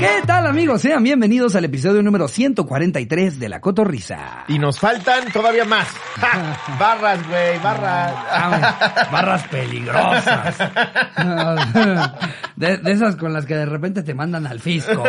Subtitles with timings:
[0.00, 0.80] ¿Qué tal amigos?
[0.80, 4.46] Sean bienvenidos al episodio número 143 de La Cotorrisa.
[4.48, 5.88] Y nos faltan todavía más.
[6.16, 6.56] ¡Ja!
[6.78, 8.14] Barras, güey, barras.
[8.30, 10.56] Ah, barras peligrosas.
[12.56, 15.04] De, de esas con las que de repente te mandan al fisco.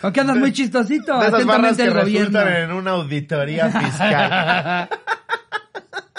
[0.00, 1.18] ¿Con qué andas muy chistosito?
[1.18, 4.88] De esas barras Atentamente que el resultan en una auditoría fiscal.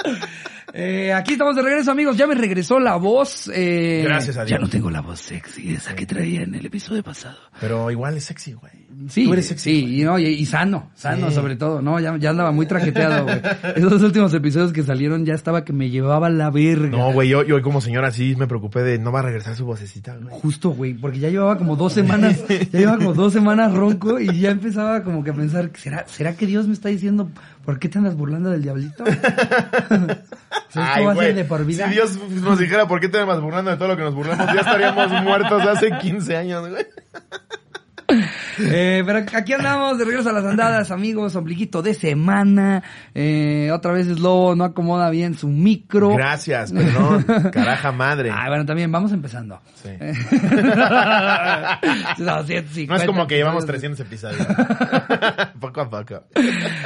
[0.75, 2.17] Eh, aquí estamos de regreso, amigos.
[2.17, 3.47] Ya me regresó la voz.
[3.53, 4.49] eh, Gracias a Dios.
[4.49, 7.37] Ya no tengo la voz sexy, esa que traía en el episodio pasado.
[7.61, 8.73] Pero igual es sexy, güey.
[9.07, 11.35] Sí, Tú eres sexy, sí, y, no, y, y sano, sano Sí.
[11.35, 11.99] sobre todo, ¿no?
[11.99, 13.39] Ya, ya andaba muy traqueteado, güey.
[13.75, 16.89] Esos últimos episodios que salieron ya estaba que me llevaba la verga.
[16.97, 19.65] No, güey, yo, yo como señora sí me preocupé de no va a regresar su
[19.65, 20.27] vocecita, güey.
[20.31, 24.39] Justo, güey, porque ya llevaba como dos semanas, ya llevaba como dos semanas ronco y
[24.39, 27.29] ya empezaba como que a pensar, ¿será, será que Dios me está diciendo,
[27.65, 29.03] ¿por qué te andas burlando del diablito?
[30.65, 31.85] O sea, esto va a ser de por vida.
[31.87, 34.47] Si Dios nos dijera por qué te vas burlando de todo lo que nos burlamos,
[34.47, 36.87] ya estaríamos muertos hace 15 años, güey.
[38.59, 42.83] Eh, pero aquí andamos de regreso a las andadas, amigos, ombliguito de semana.
[43.13, 46.09] Eh, otra vez Slobo no acomoda bien su micro.
[46.15, 47.23] Gracias, perdón.
[47.51, 48.29] Caraja madre.
[48.31, 49.59] Ah, bueno, también vamos empezando.
[49.81, 49.89] Sí.
[52.17, 53.97] No, 150 No es como que llevamos episodios.
[53.97, 54.47] 300 episodios.
[55.59, 56.23] poco a poco.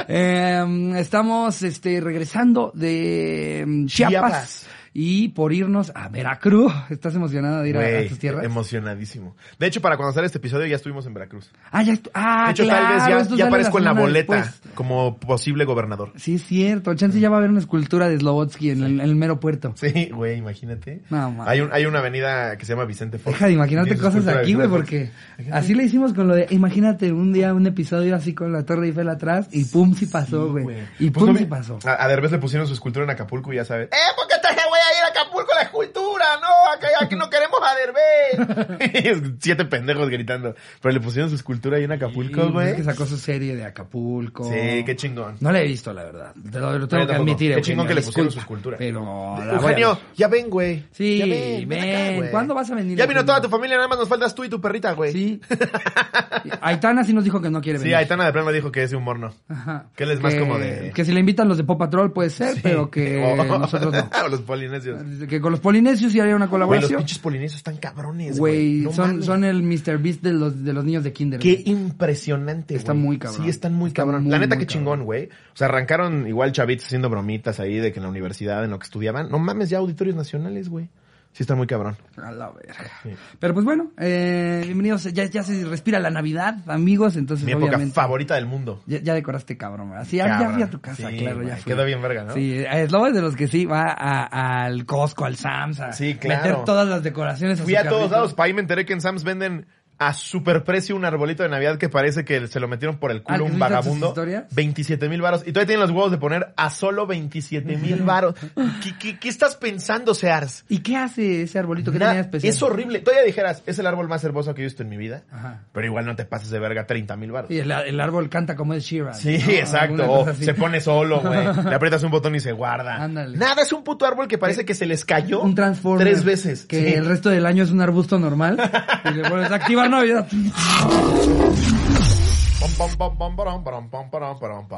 [0.08, 4.68] Eh, estamos este, regresando de mm, Chiapas, Chiapas.
[5.00, 6.72] Y por irnos a Veracruz.
[6.90, 8.44] ¿Estás emocionada de ir a, a Güey, tus tierras?
[8.44, 9.36] emocionadísimo.
[9.56, 11.52] De hecho, para cuando sale este episodio ya estuvimos en Veracruz.
[11.70, 14.34] ah, ya estu- ah, De hecho, claro, tal vez ya, ya aparezco en la boleta
[14.36, 14.60] después.
[14.74, 16.12] como posible gobernador.
[16.16, 16.92] Sí, es cierto.
[16.96, 19.72] Chance ya va a haber una escultura de Slobotsky en, el, en el mero puerto.
[19.76, 21.02] Sí, güey, imagínate.
[21.10, 23.34] No, hay, un, hay una avenida que se llama Vicente Fox.
[23.36, 25.48] Deja de imaginarte cosas aquí, güey, porque Fox.
[25.52, 28.86] así le hicimos con lo de, imagínate un día un episodio así con la Torre
[28.86, 30.64] Eiffel atrás y pum, sí pasó, Sí, güey.
[30.64, 30.76] güey.
[30.98, 31.78] y Pues pum, no sí pasó.
[31.84, 33.86] A, a Derbez le pusieron su escultura en Acapulco y ya sabes.
[33.92, 36.24] ¡Eh, por qué te voy a ir a Acapulco la escultura!
[36.40, 39.32] ¡No, acá, aquí no queremos a Derbez!
[39.40, 40.54] Siete pendejos gritando.
[40.80, 42.68] Pero le pusieron su escultura ahí en Sí, Acapulco, güey.
[42.70, 44.44] Es que sacó su serie de Acapulco.
[44.44, 45.36] Sí, qué chingón.
[45.40, 46.32] No la he visto, la verdad.
[46.50, 48.76] Te lo, lo tengo que admitir, Qué Eugenio, chingón que le pusieron su escultura.
[48.78, 50.84] Pero, la a Eugenio, ya ven, güey.
[50.92, 52.30] Sí, ya ven, acá.
[52.30, 54.48] ¿cuándo vas a venir, Ya vino toda tu familia, nada más nos faltas tú y
[54.48, 55.12] tu perrita, güey.
[55.12, 55.40] Sí.
[56.60, 57.96] Aitana sí nos dijo que no quiere Sí, venir.
[57.96, 59.32] Aitana de plano dijo que ese humor no.
[59.48, 59.86] Ajá.
[59.96, 62.30] Que él es más como de- Que si le invitan los de Pop Patrol puede
[62.30, 62.60] ser, Sí.
[62.62, 64.08] pero que O- nosotros no.
[64.24, 65.00] o los polinesios.
[65.28, 66.98] Que con los polinesios sí haría una Güey, los colaboración.
[66.98, 68.80] pinches polinesios están cabrones, güey.
[68.80, 69.24] No son, mames.
[69.24, 69.98] son el Mr.
[69.98, 71.40] Beast de los, de los niños de Kinder.
[71.40, 71.68] Qué güey.
[71.70, 72.78] impresionante, güey.
[72.78, 73.42] Está muy cabrón.
[73.44, 74.22] Sí, están muy Está cabrón.
[74.24, 75.24] muy, la neta, muy qué chingón, güey.
[75.26, 78.78] O sea, arrancaron igual chavitos haciendo bromitas ahí de que en la universidad, en lo
[78.78, 79.30] que estudiaban.
[79.30, 80.88] No mames, ya auditorios nacionales, güey.
[81.32, 81.96] Sí, está muy cabrón.
[82.20, 82.74] A la verga.
[83.04, 83.10] Sí.
[83.38, 85.04] Pero pues bueno, eh, bienvenidos.
[85.12, 87.14] Ya, ya se respira la Navidad, amigos.
[87.16, 87.94] Entonces, Mi época obviamente.
[87.94, 88.82] favorita del mundo.
[88.86, 90.04] Ya, ya decoraste cabrón, ¿verdad?
[90.08, 90.54] Sí, ya, Cabrón.
[90.54, 91.72] fui a tu casa, Sí, claro, ya fui.
[91.72, 92.34] quedó bien verga, ¿no?
[92.34, 96.14] Sí, es lo de los que sí va a- al Costco, al Sam's, a Sí,
[96.16, 96.42] claro.
[96.42, 97.60] meter todas las decoraciones.
[97.60, 98.34] Fui su a todos lados.
[98.34, 99.66] Para ahí me enteré que en Sam's venden
[99.98, 103.20] a superprecio un arbolito de Navidad que parece que se lo metieron por el Ah,
[103.20, 104.08] ¿que culo un viste tus vagabundo.
[104.08, 104.44] historias?
[104.54, 105.42] 27 mil varos.
[105.46, 108.34] Y todavía tienen los huevos de poner a solo 27 mil varos.
[108.82, 110.64] ¿Qué, qué, qué estás pensando, Sears?
[110.68, 111.90] ¿Y qué hace ese arbolito?
[111.92, 112.52] ¿Qué Na- tenía especial?
[112.52, 113.00] es horrible.
[113.00, 115.22] Todavía dijeras, es el árbol más hermoso que he visto en mi vida.
[115.32, 115.62] Ajá.
[115.72, 117.50] Pero igual no te pases de verga 30 mil baros.
[117.50, 119.14] Y el, el árbol canta como es Sheeran.
[119.14, 119.50] Sí, ¿no?
[119.52, 120.10] exacto.
[120.12, 121.38] O se pone solo, güey.
[121.68, 123.02] Le aprietas un botón y se guarda.
[123.02, 123.36] Ándale.
[123.36, 126.06] Nada, es un puto árbol que parece que se les cayó un transformer.
[126.06, 126.66] tres veces.
[126.66, 126.94] Que Sí.
[126.94, 128.56] el resto del año es un arbusto normal.
[129.04, 130.26] y le pones activar Navidad.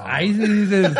[0.06, 0.92] Ahí sí dices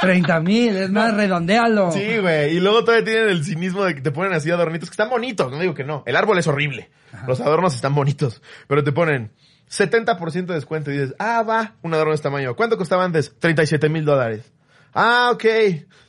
[0.00, 1.92] 30 mil, es más, redondealo.
[1.92, 2.56] Sí, güey.
[2.56, 5.50] Y luego todavía tienen el cinismo de que te ponen así adornitos que están bonitos.
[5.50, 6.02] No digo que no.
[6.06, 6.90] El árbol es horrible.
[7.26, 8.42] Los adornos están bonitos.
[8.66, 9.32] Pero te ponen
[9.70, 12.54] 70% de descuento y dices, ah, va, un adorno de este tamaño.
[12.54, 13.34] ¿Cuánto costaba antes?
[13.38, 14.52] 37 mil dólares.
[14.94, 15.44] Ah, ok.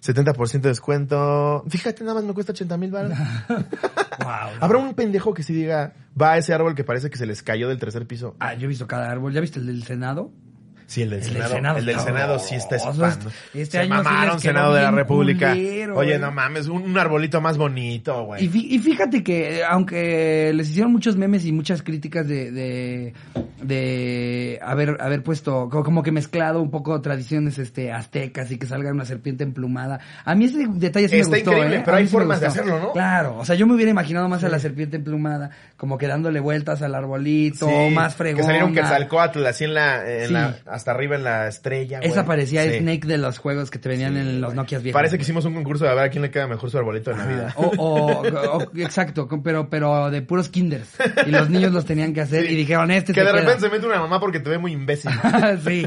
[0.04, 1.64] 70% de descuento.
[1.68, 3.18] Fíjate, nada más me cuesta 80 mil dólares.
[4.18, 4.30] Wow.
[4.62, 7.44] Habrá un pendejo que sí diga, va a ese árbol que parece que se les
[7.44, 8.36] cayó del tercer piso.
[8.40, 9.34] Ah, yo he visto cada árbol.
[9.34, 10.32] ¿Ya viste el del Senado?
[10.88, 11.56] Sí, el del El del Senado.
[11.56, 13.30] Senado el del Senado sí está espando.
[13.54, 15.52] Este Se año mamaron Senado de la República.
[15.52, 16.20] culero, Oye, güey.
[16.22, 18.46] no mames, un, un arbolito más bonito, güey.
[18.46, 23.14] y fíjate que, eh, aunque les hicieron muchos memes y muchas críticas de, de,
[23.68, 28.66] de haber, haber puesto, co- como que mezclado un poco tradiciones este aztecas y que
[28.66, 31.82] salga una serpiente emplumada, a mí ese detalle sí Está me gustó, increíble, ¿eh?
[31.86, 32.92] pero hay formas de hacerlo, ¿no?
[32.94, 36.40] Claro, o sea, yo me hubiera imaginado más a la serpiente emplumada, como que dándole
[36.40, 38.42] vueltas al arbolito, Sí, más fregona.
[38.42, 40.34] Que salieron Quetzalcóatl así en la, en Sí.
[40.34, 42.10] la, hasta arriba en la estrella, güey.
[42.12, 42.80] Esa parecía Sí.
[42.80, 44.56] Snake de los juegos que te venían en los güey.
[44.58, 44.98] Nokias viejos.
[45.00, 47.12] Parece que hicimos un concurso de a ver a quién le queda mejor su arbolito
[47.12, 47.54] de Navidad.
[47.56, 50.90] O, o- o- exacto, pero, pero de puros kinders.
[51.26, 53.42] Y los niños los tenían que hacer y dijeron, este que te de queda.
[53.60, 55.12] se mete una mamá porque te ve muy imbécil.
[55.66, 55.86] sí.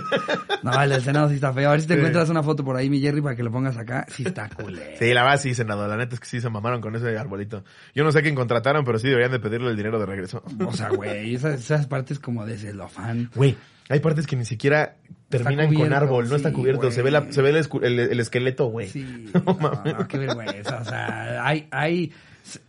[0.63, 1.69] No, el del Senado sí está feo.
[1.69, 1.99] A ver si te Sí.
[2.01, 4.07] encuentras una foto por ahí, mi Jerry, para que lo pongas acá.
[4.09, 4.97] Sí está culero.
[4.99, 5.89] Sí, la verdad sí, senador.
[5.89, 7.65] La neta es que sí se mamaron con ese arbolito.
[7.95, 10.43] Yo no sé quién contrataron, pero sí deberían de pedirle el dinero de regreso.
[10.67, 13.31] O sea, güey, esas, esas partes como de celofán.
[13.35, 13.57] Güey,
[13.89, 14.97] hay partes que ni siquiera
[15.29, 16.91] terminan con árbol, no está cubierto.
[16.91, 18.89] Se ve, la, se ve el, el- el esqueleto, güey.
[18.89, 20.79] Sí, No no, qué vergüenza.
[20.81, 22.13] O sea, hay, hay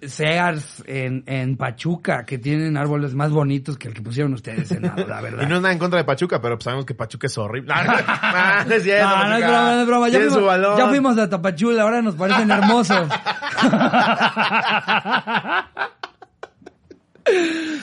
[0.01, 4.83] Sears en, en Pachuca que tienen árboles más bonitos que el que pusieron ustedes en
[4.83, 5.43] la, la verdad.
[5.43, 7.73] Y no es nada en contra de Pachuca, pero pues sabemos que Pachuca es horrible.
[7.73, 7.91] No, no,
[8.65, 10.07] no, es cierto, No, no es broma, no es broma.
[10.09, 10.77] Ya Tiene su fuimos, valor.
[10.77, 13.07] ya fuimos a Tapachula, ahora nos parecen hermosos.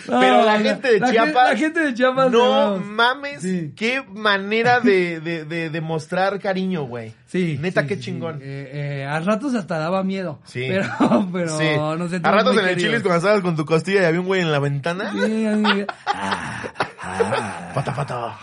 [0.06, 1.34] Pero la gente de la Chiapas.
[1.34, 2.30] gen- La gente de Chiapas.
[2.30, 2.84] No no.
[2.84, 3.72] mames, Sí.
[3.76, 7.12] qué manera de, de, de, de mostrar cariño, güey.
[7.26, 7.58] Sí.
[7.60, 8.38] Neta, sí, qué sí, chingón.
[8.40, 10.38] Eh, eh, a ratos hasta daba miedo.
[10.44, 10.66] Sí.
[10.68, 10.86] Pero,
[11.32, 12.20] pero no sé.
[12.22, 14.52] A ratos en el Chilis cuando estabas con tu costilla y había un güey en
[14.52, 15.12] la ventana.
[15.12, 15.44] Sí,
[16.06, 16.62] ah,
[17.02, 17.70] ah.
[17.74, 18.36] Pata, pata.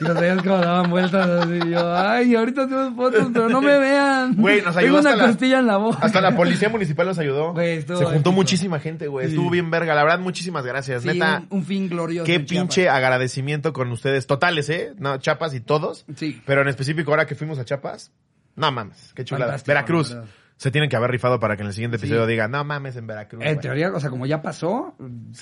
[0.00, 1.58] Y los veías como daban vueltas así.
[1.66, 4.34] y yo, ay, ahorita tenemos fotos, pero no me vean.
[4.36, 5.98] Güey, nos Tengo ayudó una hasta la- costilla en la boca.
[6.00, 7.52] Hasta la policía municipal nos ayudó.
[7.52, 9.26] Güey, Se juntó muchísima gente, güey.
[9.28, 9.94] Estuvo bien verga.
[9.94, 11.02] La verdad, muchísimas gracias.
[11.02, 12.24] Sí, Neta, un, un fin glorioso.
[12.26, 12.48] qué Chiapas.
[12.48, 14.26] pinche agradecimiento con ustedes.
[14.26, 14.92] Totales, ¿eh?
[14.98, 16.06] No, Chapas y todos.
[16.16, 16.40] Sí.
[16.46, 18.10] Pero en específico, ahora que fuimos a Chiapas,
[18.56, 19.52] no mames, qué chulada.
[19.52, 20.16] Fantástico, Veracruz.
[20.60, 22.04] Se tienen que haber rifado para que en el siguiente Sí.
[22.04, 23.42] episodio diga, no mames, en Veracruz.
[23.42, 23.60] En güey".
[23.62, 24.94] teoría, o sea, como ya pasó,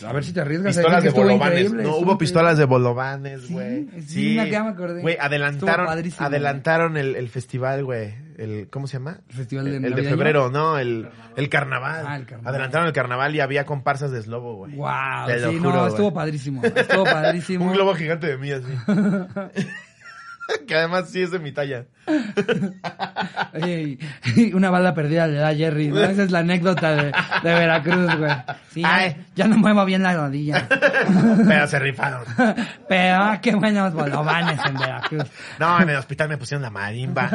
[0.07, 0.77] a ver si te arriesgas.
[0.77, 1.73] Pistolas de bolovanes.
[1.73, 2.17] No, hubo increíble.
[2.21, 3.89] pistolas de bolovanes, Sí, güey.
[4.07, 5.01] sí, una que ya me acordé.
[5.03, 5.89] Güey, adelantaron,
[6.19, 8.15] adelantaron el, el festival, güey.
[8.37, 9.19] El, ¿cómo se llama?
[9.29, 10.11] El festival de El, de navideño.
[10.11, 12.05] febrero, no, el, el carnaval.
[12.07, 12.55] Ah, el carnaval.
[12.55, 14.77] Adelantaron el carnaval y había comparsas de slobo, güey.
[14.77, 16.63] Wow, Te lo sí, juro, no, estuvo padrísimo.
[16.65, 17.65] Estuvo padrísimo.
[17.67, 18.73] Un globo gigante de mí, así.
[20.67, 21.85] que además sí es de mi talla.
[23.55, 23.99] Oye,
[24.37, 26.03] y una bala perdida le da a Jerry, ¿no?
[26.03, 27.13] Esa es la anécdota de,
[27.43, 28.33] de Veracruz, güey.
[28.71, 28.83] Sí,
[29.35, 30.67] ya, no muevo bien la rodilla.
[31.49, 32.25] Pero se rifaron.
[32.89, 35.25] Pero ah, qué buenos bolovanes en Veracruz.
[35.59, 37.29] No, en el hospital me pusieron la marimba.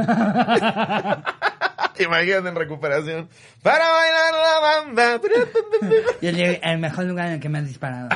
[2.00, 3.30] Imagínate en recuperación.
[3.62, 5.22] Para bailar la banda.
[6.22, 8.10] Y el, el mejor lugar en el que me han disparado.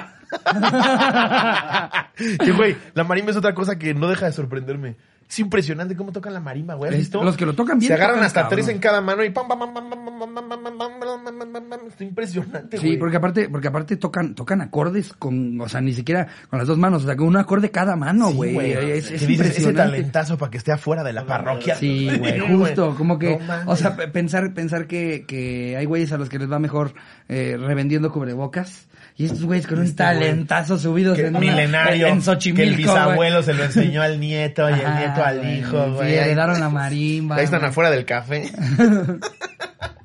[2.43, 4.95] Que güey, la marimba es otra cosa que no deja de sorprenderme.
[5.29, 6.87] Es impresionante cómo tocan la marimba, güey.
[6.89, 7.21] ¿Has Es- visto?
[7.21, 8.55] los que lo tocan bien Se agarran hasta cabrón.
[8.59, 10.77] tres en cada mano y pam, pam, pam, pam, pam, pam, pam, pam, pam, pam,
[10.77, 11.79] pam, pam, pam, pam, pam.
[11.89, 12.91] Está impresionante, güey.
[12.91, 16.67] Sí, porque aparte, porque aparte tocan, tocan acordes con, o sea, ni siquiera con las
[16.67, 18.71] dos manos, o sea, con un acorde cada mano, Sí, güey.
[18.71, 21.75] es, Que es dices, ese talentazo para que esté afuera de la parroquia.
[21.75, 26.13] Sí, güey, justo, como que, No o sea, pe- pensar, pensar que, que hay güeyes
[26.13, 26.93] a los que les va mejor
[27.27, 28.87] eh, revendiendo cubrebocas.
[29.19, 30.15] Y estos güeyes con un Este güey.
[30.19, 32.21] talentazo subidos Que en una- milenario, en
[32.55, 32.77] que el güey.
[32.83, 36.13] bisabuelo se lo enseñó al nieto y el nieto al güey, hijo, sí, güey.
[36.15, 37.71] heredaron la marimba, Ahí están güey.
[37.71, 38.51] afuera del café.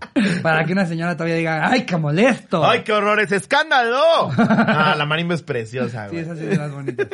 [0.42, 2.64] Para que una señora todavía diga, ¡ay, qué molesto!
[2.64, 3.20] ¡Ay, qué horror!
[3.20, 4.30] ¡Es escándalo!
[4.36, 6.22] Ah, la marimba es preciosa, Sí, güey.
[6.24, 7.06] esa sí es más bonita.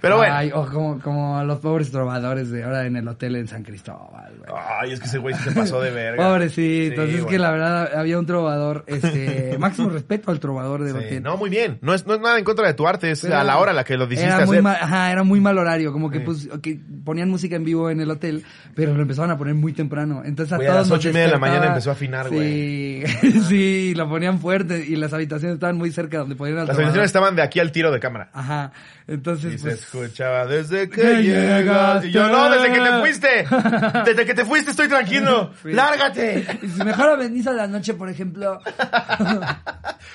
[0.00, 0.34] Pero bueno.
[0.34, 4.32] Ay, o como, como los pobres trovadores de ahora en el hotel en San Cristóbal,
[4.38, 4.50] güey.
[4.80, 6.28] Ay, es que ese güey sí se pasó de verga.
[6.28, 10.90] Pobrecitos, Sí, es que la verdad había un trovador, este, máximo respeto al trovador de
[10.92, 11.22] Sí, hotel.
[11.22, 11.78] No, muy bien.
[11.80, 13.70] No es, no es nada en contra de tu arte, es Pero a la hora
[13.70, 14.62] a la que lo decidiste era muy hacer.
[14.62, 16.24] mal, ajá, era muy mal horario, como que Sí.
[16.24, 18.44] pues que ponían música en vivo en el hotel,
[18.74, 20.22] pero lo empezaban a poner muy temprano.
[20.24, 22.28] Entonces a a todos las nos ocho y media de la mañana empezó a afinar,
[22.42, 23.02] Sí,
[23.48, 27.06] sí, lo ponían fuerte y las habitaciones estaban muy cerca donde podían al Las habitaciones
[27.06, 28.30] estaban de aquí al tiro de cámara.
[28.32, 28.72] Ajá.
[29.06, 32.04] Entonces Y se pues escuchaba desde que Que llegas.
[32.06, 33.46] Y yo, no, desde que te fuiste.
[34.04, 35.50] Desde que te fuiste estoy tranquilo.
[35.64, 35.72] Sí.
[35.72, 36.46] Lárgate.
[36.62, 38.60] y si mejor venís a la noche, por ejemplo.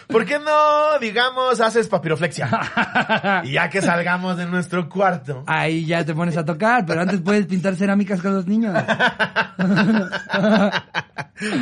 [0.08, 2.50] ¿Por qué no, digamos, haces papiroflexia?
[3.44, 5.44] Y ya que salgamos de nuestro cuarto.
[5.48, 8.76] Ahí ya te pones a tocar, pero antes puedes pintar cerámicas con los niños.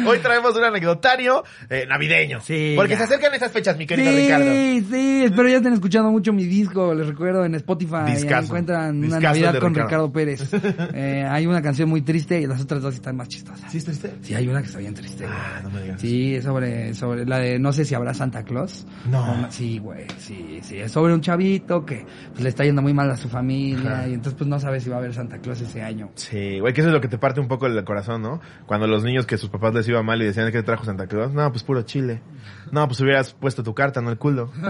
[0.05, 2.41] Hoy traemos un anecdotario eh, navideño.
[2.41, 2.99] Sí, Porque ya.
[2.99, 4.45] se acercan estas fechas, mi querido Ricardo.
[4.51, 8.45] Sí, sí, espero ya estén escuchando mucho mi disco, les recuerdo en Spotify, ahí Discazo.
[8.45, 10.07] encuentran una Discazo Navidad con Ricardo.
[10.07, 10.49] Ricardo, Pérez.
[10.93, 13.71] Eh, hay una canción muy triste y las otras dos están más chistosas.
[13.71, 14.13] ¿Sí es triste?
[14.21, 15.25] Sí, hay una que está bien triste.
[15.27, 16.01] Ah, no me digas.
[16.01, 18.85] Sí, es sobre, sobre la de no sé si habrá Santa Claus.
[19.09, 19.47] No.
[19.51, 20.77] Sí, güey, sí, sí.
[20.79, 24.07] Es sobre un chavito que pues, le está yendo muy mal a su familia Ajá.
[24.07, 26.09] y entonces pues no sabe si va a haber Santa Claus ese año.
[26.15, 28.39] Sí, güey, que eso es lo que te parte un poco el corazón, ¿no?
[28.65, 31.07] Cuando los niños que sus papás les iba mal y decían que te trajo Santa
[31.07, 32.21] Claus, no, pues puro chile.
[32.71, 34.51] No, pues hubieras puesto tu carta, no el culo.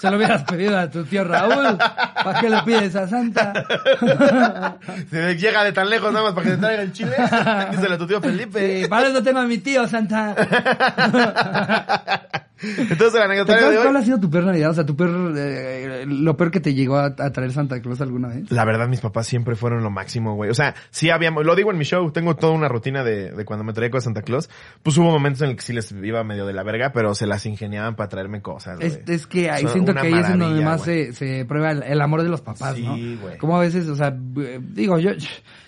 [0.00, 1.76] Se lo hubieras pedido a tu tío Raúl.
[1.76, 3.52] ¿Para qué le pides a Santa?
[5.10, 7.16] Se Llega de tan lejos nada más para que te traiga el chile.
[7.70, 8.82] Díselo a tu tío Felipe.
[8.82, 10.34] Sí, para eso tengo a mi tío Santa.
[12.62, 14.02] Entonces, el ¿Te anecdotario de acuerdas ¿Cuál hoy...
[14.02, 14.70] ha sido tu peor Navidad?
[14.70, 18.00] O sea, tu peor, eh, lo peor que te llegó a, a traer Santa Claus
[18.02, 18.50] alguna vez.
[18.50, 20.50] La verdad, mis papás siempre fueron lo máximo, güey.
[20.50, 23.44] O sea, sí habíamos, lo digo en mi show, tengo toda una rutina de, de
[23.46, 24.50] cuando me traía a Santa Claus.
[24.82, 27.26] Pues hubo momentos en el que sí les iba medio de la verga, pero se
[27.26, 28.88] las ingeniaban para traerme cosas, güey.
[28.88, 32.00] Es, es que ahí siento que ahí es donde más se, se prueba el, el
[32.00, 32.96] amor de los papás, Sí, ¿no?
[33.20, 33.36] güey.
[33.38, 35.10] Como a veces, o sea, eh, digo, yo,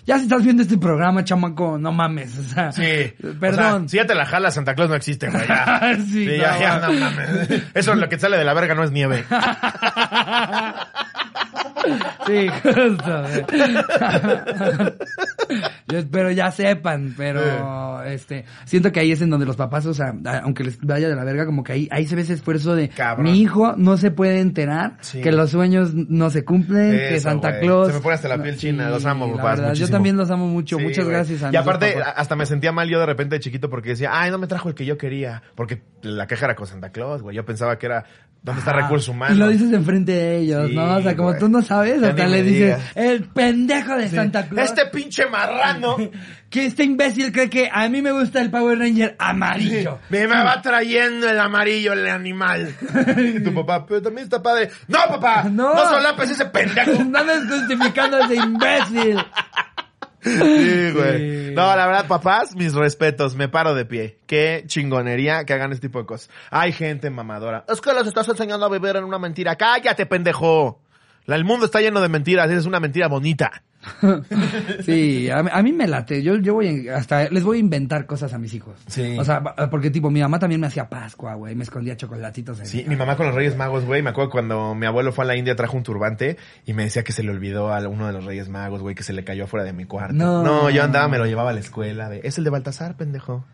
[0.06, 3.12] ya si estás viendo este programa, chamaco, no mames, o sea, Sí.
[3.40, 3.64] perdón.
[3.74, 5.46] O sea, si ya te la jalas, Santa Claus no existe, güey.
[5.46, 5.80] Ya.
[6.12, 7.50] Sí, no, ya, ya, no mames.
[7.74, 9.24] Eso es lo que sale de la verga, no es nieve.
[12.26, 13.24] Sí, justo.
[15.88, 19.94] Yo espero ya sepan, pero este siento que ahí es en donde los papás, o
[19.94, 22.74] sea, aunque les vaya de la verga, como que ahí, ahí se ve ese esfuerzo
[22.74, 23.24] de Cabrón.
[23.30, 25.20] mi hijo no se puede enterar, Sí.
[25.20, 27.58] que los sueños no se cumplen, que Santa.
[27.60, 27.88] Claus.
[27.88, 29.74] Se me pone hasta la piel china, los amo, papás, verdad.
[29.74, 31.16] Yo también los amo mucho, Sí, muchas güey.
[31.16, 32.14] gracias a Y aparte, papás.
[32.16, 34.68] hasta me sentía mal yo de repente de chiquito porque decía, ay, no me trajo
[34.68, 35.42] el que yo quería.
[35.54, 37.36] Porque la queja era con Santa Claus, güey.
[37.36, 38.04] Yo pensaba que era,
[38.42, 39.36] ¿dónde está Ah, recursos humanos?
[39.36, 40.96] Y lo dices enfrente de ellos, ¿no?
[40.96, 44.16] O sea, como tú no sabes, Ya hasta le dices, el pendejo de Sí.
[44.16, 44.68] Santa Claus.
[44.70, 45.96] Este pinche marrano
[46.50, 49.98] Que este imbécil cree que a mí me gusta el Power Ranger amarillo.
[50.10, 52.74] me va trayendo el amarillo, el animal.
[53.16, 54.70] y tu papá, pero también está padre.
[54.86, 55.44] ¡No, papá!
[55.44, 55.74] No.
[55.74, 57.02] ¡No solapes ese pendejo!
[57.04, 59.18] No me justificando a ese imbécil.
[60.20, 61.48] Sí, güey.
[61.48, 61.54] Sí.
[61.54, 64.18] No, la verdad, papás, mis respetos, me paro de pie.
[64.26, 66.30] Qué chingonería que hagan este tipo de cosas.
[66.50, 67.64] Hay gente mamadora.
[67.68, 69.56] Es que les estás enseñando a vivir en una mentira.
[69.56, 70.80] Cállate, pendejo.
[71.26, 73.62] El mundo está lleno de mentiras, es una mentira bonita.
[74.84, 76.22] Sí, a, mí- a mí me late.
[76.22, 78.78] Yo, yo voy hasta les voy a inventar cosas a mis hijos.
[78.86, 79.16] Sí.
[79.18, 82.60] O sea, porque tipo mi mamá también me hacía Pascua, güey, me escondía chocolatitos.
[82.60, 84.02] En Sí, mi mamá con los Reyes Magos, güey.
[84.02, 86.36] Me acuerdo cuando mi abuelo fue a la India, trajo un turbante
[86.66, 89.02] y me decía que se le olvidó a uno de los Reyes Magos, güey, que
[89.02, 90.14] se le cayó afuera de mi cuarto.
[90.14, 90.70] No.
[90.70, 92.08] yo andaba, me lo llevaba a la escuela.
[92.08, 93.44] De, es el de Baltasar, pendejo.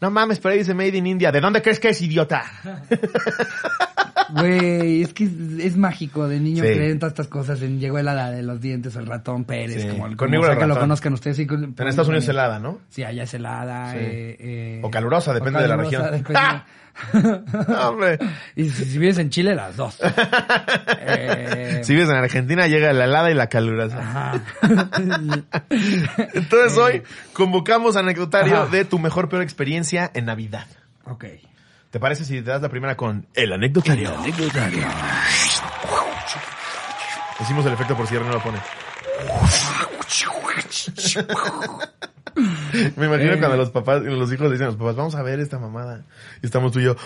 [0.00, 1.32] No mames, pero ahí dice Made in India.
[1.32, 2.42] ¿De dónde crees que es, idiota?
[4.28, 6.70] Güey, es que es, es mágico de niño Sí.
[6.72, 7.60] creer en todas estas cosas.
[7.62, 9.88] En llegó helada de los dientes, el ratón Pérez, Sí.
[9.88, 11.36] como, el- como sea el que lo conozcan ustedes.
[11.36, 12.78] Sí, con- En Estados Unidos es helada, ¿no?
[12.90, 13.96] Sí, allá es helada.
[13.96, 16.02] Eh, eh, O calurosa, depende de la región.
[16.12, 16.62] depende-
[17.88, 18.18] Hombre.
[18.56, 19.98] y si, si vives en Chile, las dos.
[21.02, 23.98] Eh, Si vives en Argentina, llega la helada y la calurosa.
[23.98, 24.42] Ajá.
[26.34, 28.66] Entonces hoy convocamos anecdotario Ajá.
[28.66, 30.66] de tu mejor peor experiencia en Navidad.
[31.04, 31.24] ok.
[31.90, 34.12] ¿Te parece si te das la primera con el anecdotario?
[37.40, 38.58] Hicimos el efecto por si no lo pone.
[42.96, 43.38] Me imagino Eh.
[43.38, 46.04] cuando los papás, los hijos le dicen a los papás, vamos a ver esta mamada.
[46.42, 46.96] Y estamos tú y yo,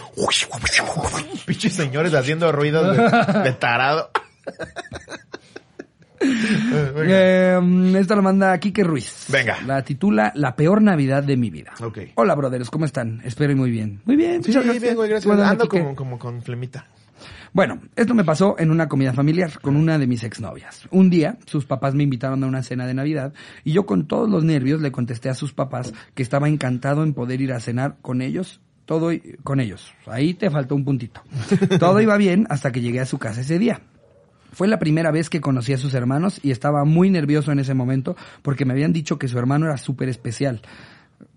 [1.46, 4.10] pinches señores haciendo ruidos de, de tarado.
[6.20, 7.58] Eh.
[7.60, 9.26] Eh, esta la manda Kike Ruiz.
[9.28, 9.60] Venga.
[9.66, 11.72] La titula La peor Navidad de mi vida.
[11.82, 11.98] Ok.
[12.14, 13.20] Hola, brothers, ¿cómo están?
[13.24, 14.00] Espero y muy bien.
[14.04, 14.42] Muy bien.
[14.42, 15.26] Sí, muchas bien, gracias.
[15.26, 16.86] Ando como, como con flemita.
[17.52, 20.88] Bueno, esto me pasó en una comida familiar con una de mis exnovias.
[20.90, 24.28] Un día, sus papás me invitaron a una cena de Navidad y yo con todos
[24.28, 27.96] los nervios le contesté a sus papás que estaba encantado en poder ir a cenar
[28.02, 28.60] con ellos.
[28.86, 29.12] Todo
[29.44, 29.94] con ellos.
[30.06, 31.22] Ahí te faltó un puntito.
[31.78, 33.80] Todo iba bien hasta que llegué a su casa ese día.
[34.54, 37.74] Fue la primera vez que conocí a sus hermanos y estaba muy nervioso en ese
[37.74, 40.62] momento porque me habían dicho que su hermano era súper especial.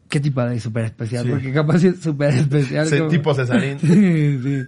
[0.09, 1.25] ¿Qué tipo de súper especial?
[1.25, 1.29] Sí.
[1.31, 2.89] Porque capaz es súper especial.
[2.89, 3.77] Como- tipo Cesarín.
[3.81, 4.65] Sí, sí.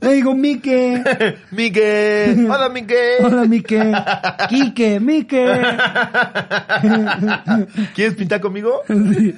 [0.00, 1.04] Le digo, Mike.
[1.52, 2.48] Miguel.
[2.50, 3.22] Hola, Miguel.
[3.24, 3.92] Hola, Mike.
[4.48, 5.46] Quique, Mike.
[7.94, 8.82] ¿Quieres pintar conmigo?
[8.86, 9.34] Sí.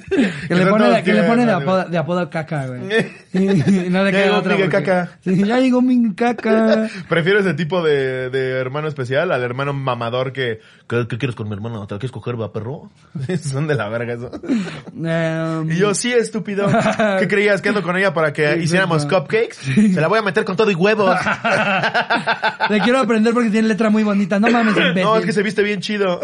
[0.47, 2.81] Que, le pone, de- que le pone de, apodo, de apodo caca, güey.
[3.89, 5.17] No le Ya queda otra porque- Caca.
[5.23, 6.87] Sí, ya llegó mi caca.
[7.09, 11.47] Prefiero ese tipo de, de hermano especial al hermano mamador que, ¿qué, qué quieres con
[11.47, 11.85] mi hermano?
[11.87, 12.89] ¿Te lo quieres coger, va, perro?
[13.41, 14.31] Son de la verga eso.
[14.95, 16.67] Em, Y yo, sí, estúpido.
[17.19, 17.61] ¿Qué creías?
[17.61, 19.55] ¿Que ando con ella para que Sí, hiciéramos cupcakes?
[19.93, 21.17] Se la voy a meter con todo y huevos.
[22.69, 24.39] Le quiero aprender porque tiene letra muy bonita.
[24.39, 25.03] No mames, imbécil.
[25.03, 26.19] No, es que se viste bien chido.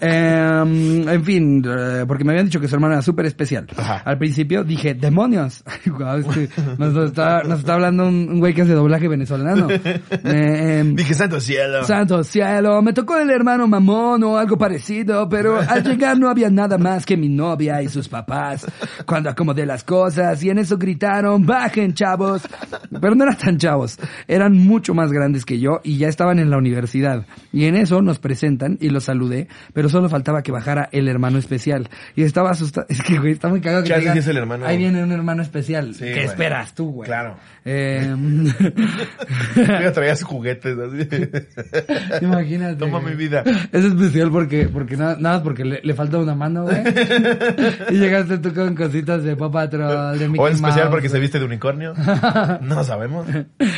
[0.00, 3.66] Em, en fin, eh, porque me habían dicho que su hermano era súper especial.
[3.76, 4.02] Ajá.
[4.04, 5.64] Al principio dije, demonios.
[6.18, 9.68] Este, nos, está, nos está hablando un, un güey que hace doblaje venezolano.
[10.24, 11.84] Em, Dije, santo cielo.
[11.84, 16.50] Santo cielo, me tocó el hermano mamón o algo parecido, pero al llegar no había
[16.50, 18.66] nada más que mi novia y sus papás.
[19.06, 22.42] Cuando acomodé las cosas y en eso gritaron, bajen chavos.
[23.00, 26.50] Pero no eran tan chavos, eran mucho más grandes que yo y ya estaban en
[26.50, 27.26] la universidad.
[27.52, 31.38] Y en eso nos presentan y los saludé, pero solo faltaba que bajara el hermano
[31.38, 31.88] especial.
[32.16, 32.88] Y estaba asustado.
[32.98, 34.66] Es que, güey, está muy cagado que ¿Qué te haces digan, si es el hermano?
[34.66, 35.94] Ahí viene un hermano especial.
[35.94, 36.24] Sí, ¿Qué güey.
[36.24, 37.06] esperas tú, güey?
[37.06, 37.36] Claro.
[37.64, 38.12] Eh,
[39.54, 41.08] Yo traía sus juguetes así.
[42.24, 42.74] imagínate.
[42.74, 43.44] Toma mi vida.
[43.70, 46.82] Es especial porque, porque nada, nada más porque le, le falta una mano, güey.
[47.90, 51.08] y llegaste tú con cositas de Paw Patrol, de Mickey O es especial Mouse, porque
[51.08, 51.94] se viste de unicornio.
[52.62, 53.28] No sabemos.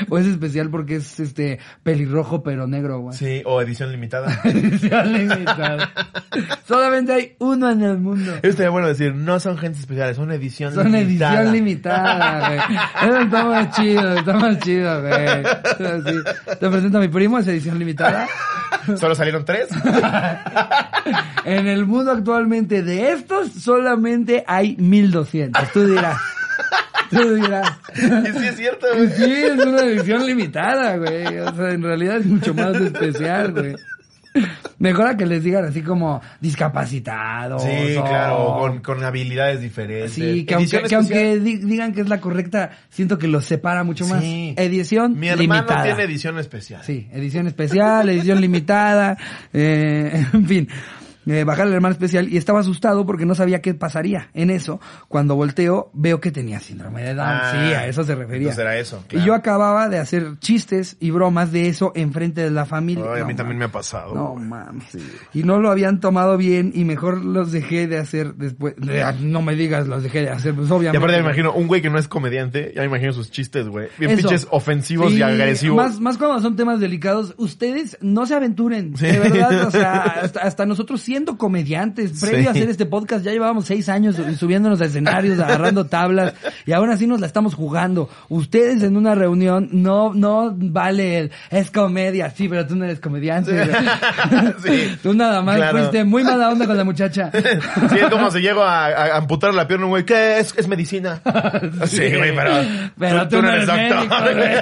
[0.09, 3.19] O es especial porque es este pelirrojo pero negro, güey.
[3.19, 4.41] Sí, o edición limitada.
[4.45, 5.90] Edición limitada.
[6.67, 8.33] Solamente hay uno en el mundo.
[8.37, 11.35] Eso estaría bueno decir, no son gente especiales, son edición Son limitada.
[11.41, 12.61] edición limitada, güey.
[13.11, 15.15] Eso está más chido, está más chido, güey.
[16.05, 16.15] Sí.
[16.61, 18.27] Te presento a mi primo, es edición limitada.
[18.99, 19.69] Solo salieron tres.
[21.45, 25.73] En el mundo actualmente de estos solamente hay 1200.
[25.73, 26.19] Tú dirás.
[27.11, 27.73] Tú dirás.
[27.97, 29.09] y sí es cierto, güey.
[29.09, 31.39] Sí, es una edición limitada, güey.
[31.39, 33.75] O sea, en realidad es mucho más especial, güey.
[34.79, 37.63] Mejor a que les digan así como discapacitados.
[37.63, 40.13] Sí, o- claro, con, con habilidades diferentes.
[40.13, 44.23] Sí, que aunque, que digan que es la correcta, siento que los separa mucho más.
[44.23, 44.55] Sí.
[44.57, 45.83] Edición Mi hermano limitada.
[45.83, 46.83] tiene edición especial.
[46.85, 49.17] Sí, edición especial, edición limitada,
[49.53, 50.69] eh, en fin.
[51.27, 54.31] Eh, bajar el hermano especial y estaba asustado porque no sabía qué pasaría.
[54.33, 57.29] En eso, cuando volteo, veo que tenía síndrome de Down.
[57.31, 58.53] Ah, sí, a eso se refería.
[58.53, 62.65] era eso, Y yo acababa de hacer chistes y bromas de eso enfrente de la
[62.65, 63.05] familia.
[63.15, 64.15] Ay, a mí también me ha pasado.
[64.15, 64.97] No mames.
[65.35, 68.75] Y no lo habían tomado bien y mejor los dejé de hacer después.
[68.79, 70.99] de- ah, no me digas, los dejé de hacer, pues Y obviamente.
[70.99, 73.89] aparte me imagino, un güey que no es comediante, ya me imagino sus chistes, güey.
[73.99, 74.29] Bien Eso.
[74.29, 75.77] pinches ofensivos y agresivos.
[75.77, 78.97] Más, más cuando son temas delicados, ustedes no se aventuren.
[78.97, 79.07] Sí.
[79.07, 82.47] De verdad, o sea, hasta, hasta nosotros siendo comediantes, previo Sí.
[82.47, 86.33] a hacer este podcast, ya llevábamos seis años subiéndonos a escenarios, agarrando tablas,
[86.65, 88.09] y aún así nos la estamos jugando.
[88.31, 93.01] Ustedes en una reunión, no, no vale el, es comedia, sí, pero tú no eres
[93.01, 93.53] comediante.
[93.53, 93.69] güey.
[94.65, 95.79] Sí, tú nada más claro.
[95.79, 97.31] fuiste muy mala onda con la muchacha.
[97.33, 100.55] Sí, es como si llego a, a amputar la pierna güey, ¿qué es?
[100.57, 101.21] Es medicina.
[101.87, 102.53] Sí, güey, pero,
[102.99, 104.55] Pero tú, no eres médico, güey.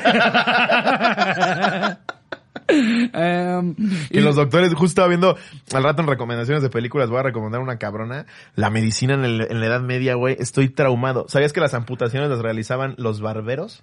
[3.14, 3.74] Em,
[4.10, 5.36] Y y- los doctores, justo estaba viendo
[5.72, 8.26] al rato en recomendaciones de películas, voy a recomendar una cabrona.
[8.54, 11.26] La medicina en, el- en la Edad Media, güey, estoy traumado.
[11.28, 13.82] ¿Sabías que las amputaciones las realizaban los barberos?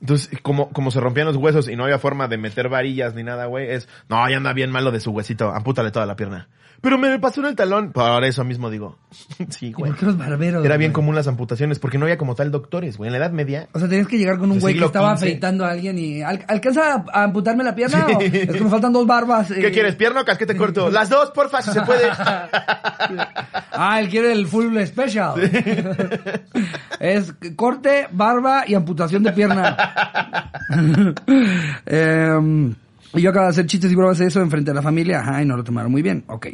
[0.00, 3.22] Entonces, como, como se rompían los huesos y no había forma de meter varillas ni
[3.22, 6.48] nada, güey, es, no, ya anda bien malo de su huesito, ampútale toda la pierna.
[6.82, 7.90] Pero me pasó en el talón.
[7.92, 8.98] Por eso mismo digo.
[9.48, 9.90] sí, ¿Y güey.
[9.92, 10.62] por qué los barberos?
[10.64, 10.94] Era bien güey?
[10.94, 13.08] común las amputaciones porque no había como tal doctores, güey.
[13.08, 15.16] En la Edad Media, O sea, tenías que llegar con un Del güey que estaba
[15.16, 15.24] XV.
[15.24, 18.06] afeitando a alguien y ¿al- ¿alcanza a, amputarme la pierna?
[18.06, 18.14] Sí.
[18.14, 19.48] o es que me faltan dos barbas.
[19.50, 19.72] ¿qué eh?
[19.72, 19.96] quieres?
[19.96, 20.90] ¿Pierna o casquete corto?
[20.90, 22.08] Las dos, porfa, si se puede.
[23.78, 25.34] Ah, él quiere el full special.
[27.00, 29.76] es corte, barba y amputación de pierna.
[31.86, 32.74] Em,
[33.14, 35.20] yo acabo de hacer chistes y bromas de eso enfrente de la familia.
[35.20, 36.24] Ajá, y no lo tomaron muy bien.
[36.26, 36.48] Ok.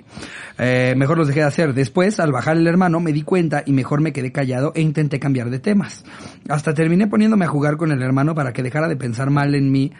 [0.58, 1.74] Eh, mejor los dejé de hacer.
[1.74, 5.18] Después, al bajar el hermano, me di cuenta y mejor me quedé callado e intenté
[5.18, 6.04] cambiar de temas.
[6.48, 9.72] Hasta terminé poniéndome a jugar con el hermano para que dejara de pensar mal en
[9.72, 9.92] mí.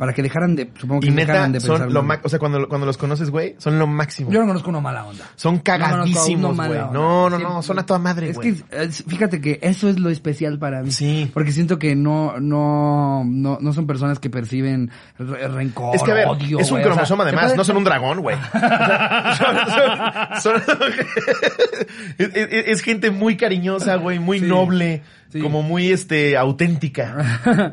[0.00, 2.66] Para que dejaran de, supongo que Y dejaran de pensar son lo o sea, cuando,
[2.68, 4.30] cuando los conoces, güey, son lo máximo.
[4.30, 5.26] Yo no conozco uno mala onda.
[5.36, 6.70] Son cagadísimos, güey.
[6.90, 8.54] No, no, no, son a toda madre, Es güey.
[8.54, 10.90] que, es- fíjate que eso es lo especial para mí.
[10.90, 11.30] Sí.
[11.34, 16.12] Porque siento que no, no, no, no son personas que perciben re- rencor, Es que
[16.12, 16.82] a ver, odio, es un güey.
[16.82, 18.36] O sea, cromosoma además, no son un dragón, güey.
[18.36, 20.92] O sea, son- son- son-
[22.18, 25.40] es, es- es gente muy cariñosa, güey, muy Sí, noble, sí.
[25.40, 27.40] como muy, este, auténtica.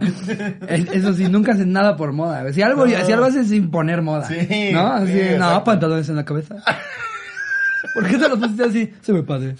[0.67, 2.51] Es- Eso sí, nunca hacen nada por moda.
[2.53, 3.05] Si algo, No.
[3.05, 4.25] si algo haces sin poner moda.
[4.27, 4.87] Sí, ¿No?
[4.93, 6.55] Así, sí, no, pantalones en la cabeza.
[7.93, 8.93] ¿Por qué te los pusiste así?
[9.01, 9.55] Se me padre.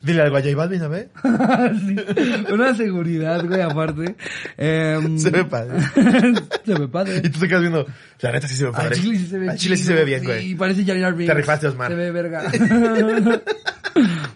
[0.00, 1.08] Dile algo a J Balvin, a ver.
[1.86, 1.96] Sí,
[2.52, 4.14] Una seguridad, güey, aparte.
[4.56, 5.80] Em, Se ve padre.
[6.64, 7.20] se me padre.
[7.24, 7.86] Y tú te quedas viendo,
[8.20, 8.94] la neta sí se ve padre.
[8.96, 10.50] chile sí se ve Al chile sí se ve bien, sí, güey.
[10.50, 11.32] Y parece Jar Jar Binks.
[11.32, 11.88] Te rifaste, Osmar.
[11.90, 12.42] Se ve verga.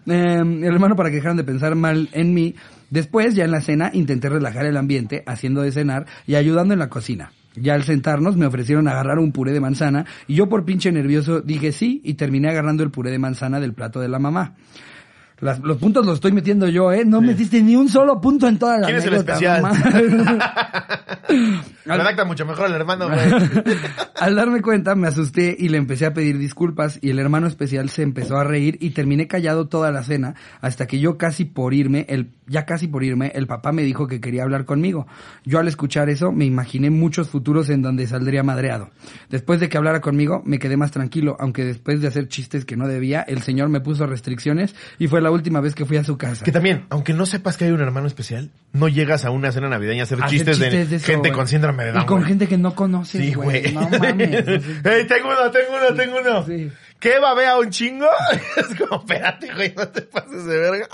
[0.07, 2.55] Eh, el hermano, para que dejaran de pensar mal en mí.
[2.93, 6.79] Después, ya en la cena, intenté relajar el ambiente, haciendo de cenar y ayudando en
[6.79, 7.33] la cocina.
[7.57, 11.41] Ya al sentarnos me ofrecieron agarrar un puré de manzana y yo por pinche nervioso
[11.41, 14.57] dije sí y terminé agarrando el puré de manzana del plato de la mamá.
[15.43, 17.05] Las- los puntos los estoy metiendo yo, ¿eh?
[17.05, 19.65] No metiste ni un solo punto en toda la ¿Quién es el anécdota, especial?
[21.85, 23.21] Redacta mucho mejor el hermano, güey.
[24.21, 27.89] Al darme cuenta me asusté y le empecé a pedir disculpas y el hermano especial
[27.91, 31.75] se empezó a reír y terminé callado toda la cena hasta que yo casi por
[31.75, 35.09] irme, el, ya casi por irme, el papá me dijo que quería hablar conmigo.
[35.45, 38.91] Yo al escuchar eso me imaginé muchos futuros en donde saldría madreado.
[39.29, 42.77] Después de que hablara conmigo me quedé más tranquilo, aunque después de hacer chistes que
[42.77, 46.05] no debía, el señor me puso restricciones y fue la última vez que fui a
[46.05, 46.45] su casa.
[46.45, 49.69] Que también, aunque no sepas que hay un hermano especial, no llegas a una cena
[49.69, 52.03] navideña a hacer Hacer chistes, de, eso, gente con síndrome de Down.
[52.03, 53.63] Y con gente que no conoces, Sí, güey.
[53.63, 53.75] güey.
[53.75, 54.45] No mames.
[54.85, 56.47] ¡Ey, tengo uno, tengo uno, tengo uno!
[56.47, 56.71] Sí.
[57.01, 58.07] ¿Qué babea un chingo?
[58.57, 60.89] Es como, espérate, güey, no te pases de verga.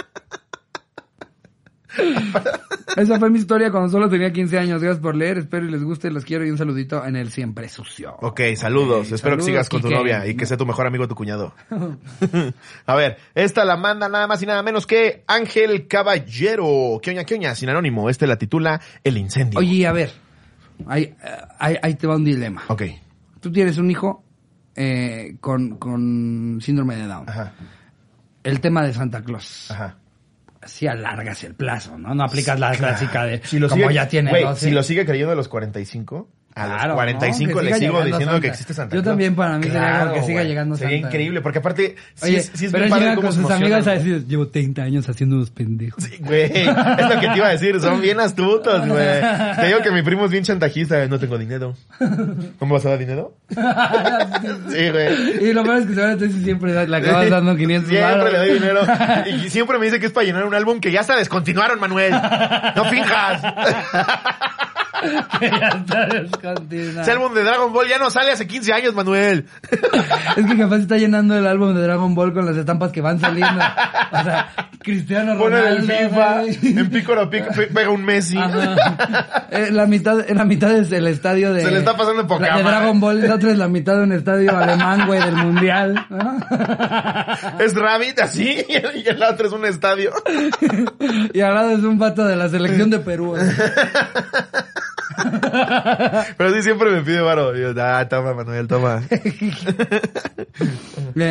[2.96, 4.82] Esa fue mi historia cuando solo tenía 15 años.
[4.82, 5.38] Gracias por leer.
[5.38, 6.10] Espero y les guste.
[6.10, 8.16] Los quiero y un saludito en el siempre sucio.
[8.20, 9.12] Ok, saludos.
[9.12, 11.54] Espero que sigas con tu novia y que sea tu mejor amigo tu cuñado.
[12.86, 16.98] a ver, esta la manda nada más y nada menos que Ángel Caballero.
[17.02, 17.54] ¿Qué oña, qué oña?
[17.54, 18.10] Sin anónimo.
[18.10, 19.58] Este la titula El incendio.
[19.58, 20.12] Oye, a ver.
[20.86, 21.14] Ahí,
[21.58, 22.62] ahí, ahí te va un dilema.
[22.68, 22.82] Ok.
[23.40, 24.24] Tú tienes un hijo
[24.74, 27.28] eh, con, con síndrome de Down.
[27.28, 27.52] Ajá,
[28.42, 29.70] El tema de Santa Claus.
[29.70, 29.96] ajá.
[30.68, 32.14] Sí alargas el plazo, ¿no?
[32.14, 34.66] No aplicas la clásica de Si lo como sigue, ya tiene güey, 12.
[34.66, 37.62] si lo sigue creyendo a los 45, a Claro, los 45 ¿no?
[37.62, 38.40] Le sigo diciendo Santa.
[38.40, 39.12] que existe Santa Yo Claus.
[39.12, 40.48] también, para mí, sería como que siga güey.
[40.48, 41.08] llegando Sería Santa.
[41.08, 43.92] increíble, porque aparte, sí, Oye, es, sí es pero muy padre con sus amigas a
[43.92, 46.02] decir, llevo 30 años haciendo unos pendejos.
[46.04, 49.20] Sí, Güey, es lo que te iba a decir, son bien astutos, güey.
[49.60, 51.74] Te digo que mi primo es bien chantajista, no tengo dinero.
[52.58, 53.34] ¿Cómo vas a dar dinero?
[54.68, 55.44] Sí, güey.
[55.48, 58.52] Y lo peor es que seguramente sí siempre le acabas dando 500 Siempre le doy
[58.54, 58.80] dinero.
[59.44, 62.12] Y siempre me dice que es para llenar un álbum que ya se descontinuaron, Manuel.
[62.76, 63.42] No finjas.
[67.00, 69.46] Ese álbum de Dragon Ball ya no sale hace 15 años, Manuel.
[70.36, 73.18] Es que capaz está llenando el álbum de Dragon Ball con las estampas que van
[73.18, 73.60] saliendo.
[74.12, 74.48] O sea,
[74.82, 75.92] Cristiano Pone el Ronaldo.
[76.08, 76.42] FIFA,
[76.80, 78.38] en Pícoro pica- pe- pega un Messi.
[79.50, 81.62] Eh, la mitad, en la mitad es el estadio de...
[81.62, 82.62] Se le está pasando poca la De.
[82.62, 86.06] Dragon Ball, la otra es la mitad de un estadio alemán, güey, del mundial.
[86.10, 86.38] ¿no?
[87.58, 88.74] Es Rabbit así y
[89.08, 90.12] el otro es un estadio.
[91.32, 93.36] Y al lado es un vato de la selección de Perú.
[96.36, 97.56] Pero sí siempre me pide varo.
[97.56, 99.02] Yo, ah, toma, Manuel, toma.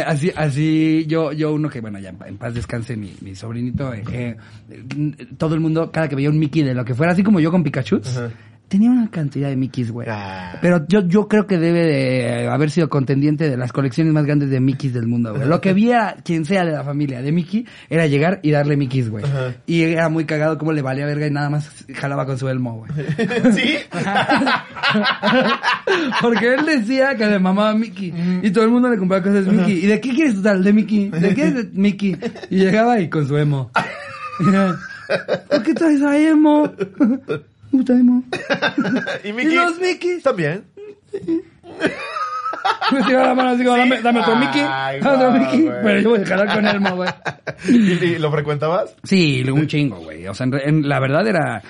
[0.06, 4.04] Así, así, yo, yo uno que, bueno, ya en paz descanse mi, mi sobrinito, eh,
[4.12, 4.36] eh,
[5.38, 7.52] todo el mundo, cada que veía un Mickey de lo que fuera, así como yo
[7.52, 8.02] con Pikachu.
[8.68, 10.08] Tenía una cantidad de Mickeys, güey.
[10.10, 10.58] Ah.
[10.62, 14.50] Pero yo, yo creo que debe de haber sido contendiente de las colecciones más grandes
[14.50, 15.48] de Mickeys del mundo, güey.
[15.48, 19.10] Lo que vía quien sea de la familia de Mickey era llegar y darle Mickeys,
[19.10, 19.26] güey.
[19.66, 22.78] Y era muy cagado como le valía verga y nada más jalaba con su elmo,
[22.78, 22.92] güey.
[23.54, 23.78] ¿Sí?
[26.22, 28.14] Porque él decía que le mamaba Mickey.
[28.42, 29.86] Y todo el mundo le compraba cosas de Mickey.
[29.86, 30.64] ¿Y de qué quieres tal?
[30.64, 31.10] De Mickey.
[31.10, 32.18] ¿De qué es de Mickey?
[32.50, 33.72] Y llegaba y con su emo.
[35.50, 36.72] ¿Por qué traes a emo?
[37.72, 38.24] Puta emo.
[39.24, 39.54] ¿Y Mickey?
[39.54, 40.24] ¿Y los Mickeys?
[40.24, 40.64] También.
[42.92, 44.62] Me tiró la mano así como, dame, dame otro Mickey.
[44.62, 45.70] Dame otro Mickey.
[45.84, 47.10] Pero yo voy a jalar con elmo, güey.
[47.68, 48.96] ¿Y, y lo frecuentabas?
[49.04, 50.28] Sí, un chingo, güey.
[50.28, 51.62] O sea, en, re- en- la verdad era...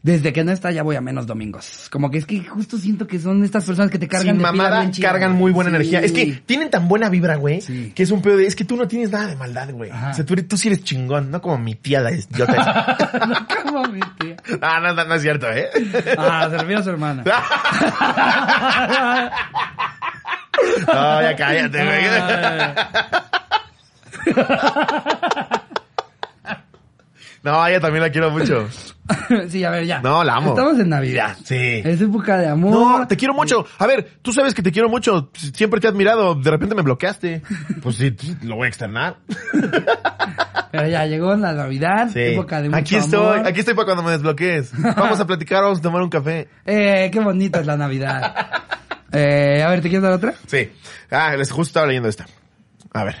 [0.00, 1.88] Desde que no está ya voy a menos domingos.
[1.90, 4.42] Como que es que justo siento que son estas personas que te cargan Sin de
[4.42, 5.40] mamada, bien chida, cargan güey.
[5.40, 5.74] muy buena Sí.
[5.76, 6.00] energía.
[6.00, 7.92] Es que tienen tan buena vibra, güey, Sí.
[7.96, 9.90] que es un pedo de, es que tú no tienes nada de maldad, güey.
[9.90, 10.10] Ajá.
[10.10, 12.96] O sea, tú, eres- tú sí eres chingón, no como mi tía la idiota.
[13.28, 14.36] no como mi tía.
[14.62, 15.66] ah, no, no, no es cierto, ¿eh?
[16.16, 17.24] Ah, se refiere a su hermana.
[20.86, 22.04] no, ya cállate, güey.
[27.50, 28.68] No, ella también la quiero mucho.
[29.48, 30.00] sí, a ver, ya.
[30.00, 30.50] No, la amo.
[30.50, 31.36] Estamos en Navidad.
[31.44, 31.80] Sí.
[31.84, 32.70] Es época de amor.
[33.00, 33.64] No, te quiero mucho.
[33.78, 35.30] A ver, tú sabes que te quiero mucho.
[35.54, 36.34] Siempre te he admirado.
[36.34, 37.42] De repente me bloqueaste.
[37.82, 39.16] Pues sí, lo voy a externar.
[40.70, 42.20] Pero ya llegó la Navidad, Sí.
[42.20, 43.48] época de mucho Aquí estoy, amor.
[43.48, 44.70] aquí estoy para cuando me desbloquees.
[44.96, 46.48] Vamos a platicar, vamos a tomar un café.
[46.66, 48.34] Eh, qué bonita es la Navidad.
[49.12, 50.34] eh, a ver, ¿te quieres dar otra?
[50.46, 50.70] Sí.
[51.10, 52.26] Ah, les justo estaba leyendo esta.
[52.98, 53.14] A ver.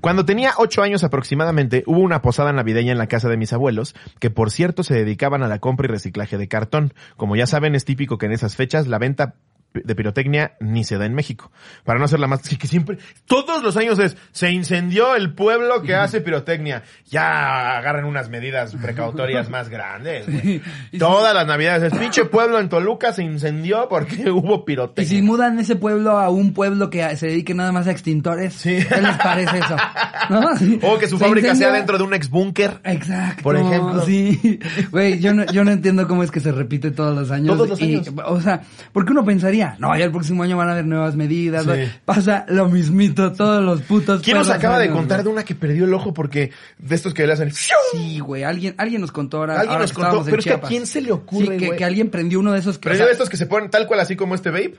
[0.00, 3.96] Cuando tenía ocho años aproximadamente, hubo una posada navideña en la casa de mis abuelos,
[4.20, 6.94] que por cierto se dedicaban a la compra y reciclaje de cartón.
[7.16, 9.34] Como ya saben, es típico que en esas fechas la venta
[9.74, 11.50] de pirotecnia ni se da en México.
[11.84, 15.34] Para no ser la más, sí que siempre, todos los años es, se incendió el
[15.34, 16.82] pueblo que hace pirotecnia.
[17.10, 20.26] Ya agarran unas medidas precautorias más grandes.
[20.30, 20.62] güey.
[20.92, 25.08] Y Todas las navidades, es pinche pueblo en Toluca se incendió porque hubo Y pirotecnia.
[25.08, 28.78] si mudan ese pueblo a un pueblo que se dedique nada más a extintores, Sí.
[28.88, 29.76] ¿qué les parece eso?
[30.30, 30.56] ¿No?
[30.56, 30.78] Sí.
[30.82, 32.80] O que su Se fábrica sea dentro de un ex búnker.
[32.84, 33.42] Exacto.
[33.42, 34.02] Por ejemplo.
[34.06, 34.60] Sí.
[34.90, 37.56] Güey, yo no, yo no entiendo cómo es que se repite todos los años.
[37.56, 38.10] Todos los Y, años.
[38.26, 41.64] o sea, porque uno pensaría, no, ya el próximo año van a haber nuevas medidas.
[41.64, 41.90] Sí.
[42.04, 44.22] Pasa lo mismito todos los putos.
[44.22, 47.26] ¿Quién nos acaba de contar de una que perdió el ojo porque de estos que
[47.26, 47.52] le hacen...
[47.52, 49.54] Sí, güey, alguien, alguien nos contó ahora.
[49.54, 51.66] Alguien ahora nos que contó, pero es que a quién se le ocurre, Sí, que,
[51.66, 51.78] güey?
[51.78, 52.82] que alguien prendió uno de esos que.
[52.84, 54.74] Pero o sea, de estos que se ponen tal cual así como este vape,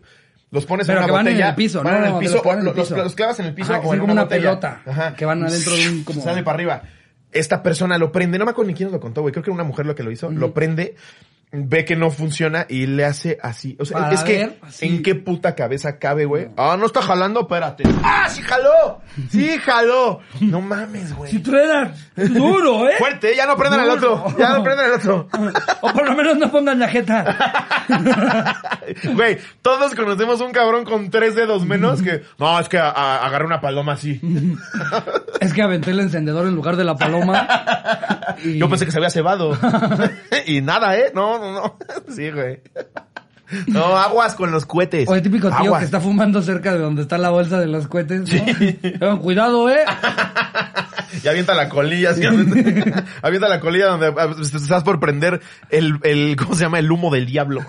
[0.51, 1.49] los pones Pero en que una van en botella.
[1.49, 1.99] el piso, van ¿no?
[1.99, 2.97] en el Que piso, los ponen en el los, piso.
[3.03, 5.15] los clavas en el piso Ajá, que o son en como una, pelota, Ajá.
[5.15, 6.81] que van adentro de un como- Sale para arriba.
[7.31, 9.33] Esta persona lo prende, no me acuerdo ni quién nos lo contó, güey.
[9.33, 10.29] Creo que era una mujer lo que lo hizo.
[10.31, 10.95] Lo prende,
[11.51, 13.77] ve que no funciona y le hace así.
[13.79, 14.85] O sea, Para es que, así.
[14.87, 16.49] ¿en qué puta cabeza cabe, güey?
[16.57, 17.83] Ah, no está jalando, espérate.
[18.03, 18.99] ¡Ah, sí jaló!
[19.29, 20.19] ¡Sí jaló!
[20.41, 21.31] No mames, güey.
[21.31, 21.37] Si
[22.17, 22.93] es duro, ¿eh?
[22.97, 24.13] Fuerte, ya no prendan Duro.
[24.25, 24.37] otro.
[24.37, 25.27] Ya no prendan el otro.
[25.81, 27.35] O por lo menos no pongan la jeta.
[29.15, 32.21] Güey, todos conocemos un cabrón con tres dedos menos que...
[32.37, 34.19] No, es que a- a- agarré una paloma así.
[35.41, 37.47] Es que aventé el encendedor en lugar de la paloma.
[38.43, 39.57] y- Yo pensé que se había cebado.
[40.45, 41.11] y nada, ¿eh?
[41.13, 41.77] No, no, no.
[42.13, 42.61] Sí, güey.
[43.67, 45.07] No, aguas con los cohetes.
[45.07, 45.79] O el típico tío Aguas.
[45.79, 48.21] que está fumando cerca de donde está la bolsa de los cohetes.
[48.21, 48.45] ¿no?
[48.81, 49.85] Tengan cuidado, eh.
[51.23, 55.99] Y avienta la colilla, así, avienta, avienta la colilla donde ah, estás por prender el,
[56.03, 56.79] el, ¿cómo se llama?
[56.79, 57.61] El humo del diablo.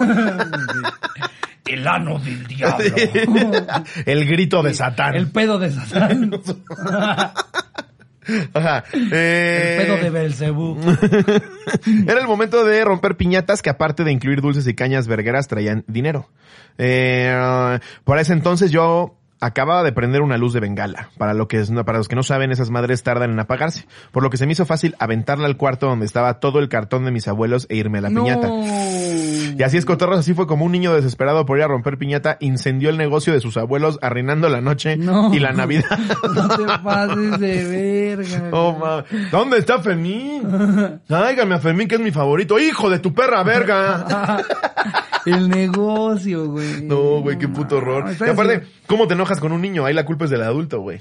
[1.64, 2.86] El ano del diablo.
[4.04, 5.14] el grito de Satán.
[5.14, 6.30] El pedo de Satán.
[8.54, 8.84] Ajá.
[8.92, 10.78] Eh, El pedo de Belcebú.
[12.08, 15.84] Era el momento de romper piñatas que aparte de incluir dulces y cañas vergueras traían
[15.86, 16.28] dinero.
[16.78, 21.10] Eh, por ese entonces yo acababa de prender una luz de bengala.
[21.18, 23.86] Para, lo que es, para los que no saben, esas madres tardan en apagarse.
[24.12, 27.04] Por lo que se me hizo fácil aventarla al cuarto donde estaba todo el cartón
[27.04, 28.48] de mis abuelos e irme a la piñata.
[29.58, 32.36] Y así es, Cotorros, así fue como un niño desesperado por ir a romper piñata,
[32.40, 35.32] incendió el negocio de sus abuelos, arruinando la noche No.
[35.32, 35.84] y la Navidad.
[36.36, 38.50] No te pases de verga.
[38.52, 39.02] Oh.
[39.30, 40.42] ¿Dónde está Femín?
[41.06, 42.58] Tráigame a Femín, que es mi favorito.
[42.58, 44.38] ¡Hijo de tu perra, verga!
[45.26, 46.82] El negocio, güey.
[46.84, 48.04] No, güey, qué puto horror.
[48.18, 48.62] Y aparte.
[48.86, 49.84] ¿cómo te enojas con un niño?
[49.84, 51.00] Ahí la culpa es del adulto, güey.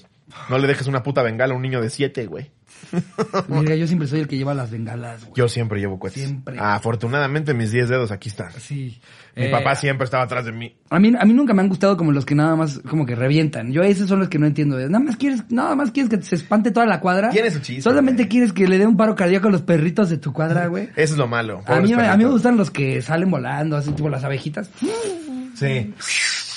[0.50, 2.52] No le dejes una puta bengala a un niño de siete, güey.
[3.48, 5.34] Mira, yo siempre soy el que lleva las bengalas, güey.
[5.36, 6.24] Yo siempre llevo cohetes.
[6.24, 6.58] Siempre.
[6.60, 8.52] Afortunadamente, mis 10 dedos aquí están.
[8.60, 9.00] Sí.
[9.36, 10.76] Mi Eh, papá siempre estaba atrás de mí.
[10.90, 13.16] A mí, a mí nunca me han gustado como los que nada más como que
[13.16, 13.72] revientan.
[13.72, 14.78] Yo esos son los que no entiendo.
[14.78, 17.30] Nada más quieres, nada más quieres que se espante toda la cuadra.
[17.30, 18.30] Tiene su chiste, Solamente güey.
[18.30, 20.90] quieres que le dé un paro cardíaco a los perritos de tu cuadra, güey.
[20.96, 21.62] Eso es lo malo.
[21.66, 24.70] A mí, a mí me gustan los que salen volando, así tipo las abejitas.
[25.56, 25.94] Sí.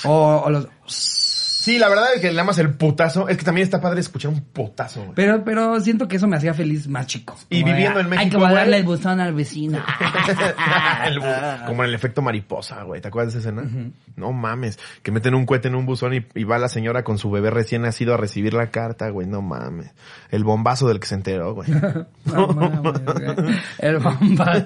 [0.05, 0.67] O, o los...
[1.61, 3.27] Sí, la verdad es que nada más el putazo.
[3.27, 5.11] Es que también está padre escuchar un putazo, güey.
[5.13, 7.37] Pero, pero siento que eso me hacía feliz más chico.
[7.49, 8.79] Y Como viviendo en Hay México, que guardarle güey".
[8.79, 9.77] el buzón al vecino.
[11.05, 13.01] El bu- como en el efecto mariposa, güey.
[13.01, 13.69] ¿Te acuerdas de esa escena?
[14.15, 14.79] No mames.
[15.03, 17.49] Que meten un cohete en un buzón y, y va la señora con su bebé
[17.49, 19.27] recién nacido a recibir la carta, güey.
[19.27, 19.91] No mames.
[20.31, 21.69] El bombazo del que se enteró, güey.
[22.25, 23.55] No mames, güey.
[23.79, 24.63] El bomba.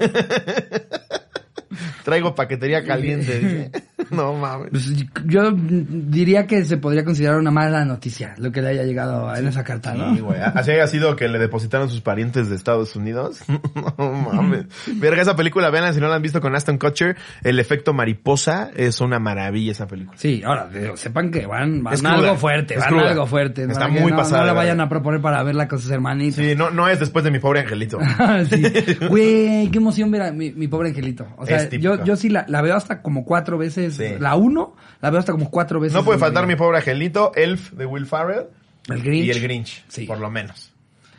[2.04, 3.40] Traigo paquetería caliente.
[3.40, 3.72] dice.
[4.12, 4.70] No mames.
[4.70, 4.92] Pues,
[5.26, 9.48] yo diría que se podría considerar una mala noticia lo que le haya llegado en
[9.48, 10.14] esa carta, ¿no?
[10.14, 10.40] Sí, güey.
[10.42, 13.40] Así haya sido que le depositaron sus parientes de Estados Unidos.
[13.98, 14.66] No mames.
[14.96, 17.16] Verga, esa película, veanla si no la han visto con Aston Kutcher.
[17.44, 20.18] El efecto mariposa es una maravilla esa película.
[20.18, 23.10] Sí, ahora, digo, sepan que van, van Es a cruda, algo fuerte, es van cruda.
[23.12, 23.64] algo fuerte.
[23.64, 26.36] Está muy no, pasada No la vayan a proponer para verla con sus hermanitos.
[26.36, 28.00] Sí, no, no es después de mi pobre angelito.
[28.50, 28.62] Sí.
[29.08, 31.28] Güey, qué emoción ver a mi, mi pobre angelito.
[31.38, 31.93] O sea, típico.
[31.98, 33.96] Yo, yo sí la, la veo hasta como cuatro veces.
[33.96, 34.16] Sí.
[34.20, 35.94] La uno, la veo hasta como cuatro veces.
[35.96, 38.48] No puede faltar mi pobre angelito, Elf de Will Farrell.
[38.90, 39.26] El Grinch.
[39.26, 40.06] Y el Grinch, Sí.
[40.06, 40.73] por lo menos.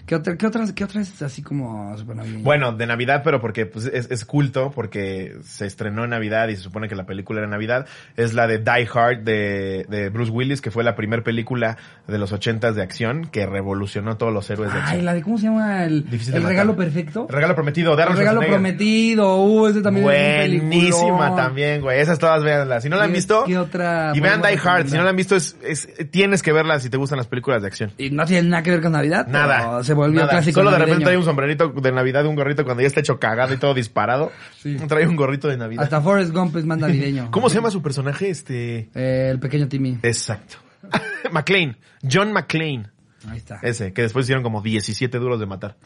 [0.06, 2.42] ¿Qué, otra, qué, otras, ¿Qué otras así como super navideñas?
[2.44, 6.56] Bueno, de Navidad, pero porque pues, es, es culto, porque se estrenó en Navidad y
[6.56, 7.86] se supone que la película era Navidad,
[8.16, 12.18] es la de Die Hard de, de Bruce Willis, que fue la primera película de
[12.18, 15.04] los ochentas de acción que revolucionó todos los héroes de Ay, acción.
[15.06, 17.26] la de cómo se llama el, Difícil el regalo perfecto.
[17.28, 18.76] El regalo prometido, de El Arnold regalo Schwarzenegger.
[18.76, 19.42] prometido.
[19.44, 21.36] Uh, ese también es Buenísima peliculón.
[21.36, 22.00] también, güey.
[22.00, 22.82] Esas todas véanlas.
[22.82, 24.88] Si no la han ¿Qué- visto, qué otra y vean Die Hard.
[24.88, 27.62] Si no la han visto, es, es- tienes que verla si te gustan las películas
[27.62, 27.90] de acción.
[27.96, 29.26] Y no tiene nada que ver con Navidad.
[29.28, 29.58] Nada.
[29.58, 30.30] pero Se volvió nada.
[30.30, 30.61] clásico.
[30.61, 33.54] Solo de repente trae un sombrerito de Navidad, un gorrito cuando ya está hecho cagado
[33.54, 34.33] y todo disparado.
[34.59, 34.76] Sí.
[34.88, 35.85] Trae un gorrito de Navidad.
[35.85, 37.28] Hasta Forrest Gump es más navideño.
[37.30, 38.30] ¿Cómo se llama su personaje?
[38.30, 38.90] Este.
[38.94, 39.98] Eh, el pequeño Timmy.
[40.02, 40.57] Exacto.
[41.33, 41.76] McClane.
[42.11, 42.90] John McClane.
[43.28, 43.59] Ahí está.
[43.62, 45.76] Ese, que después hicieron como 17 duros de matar.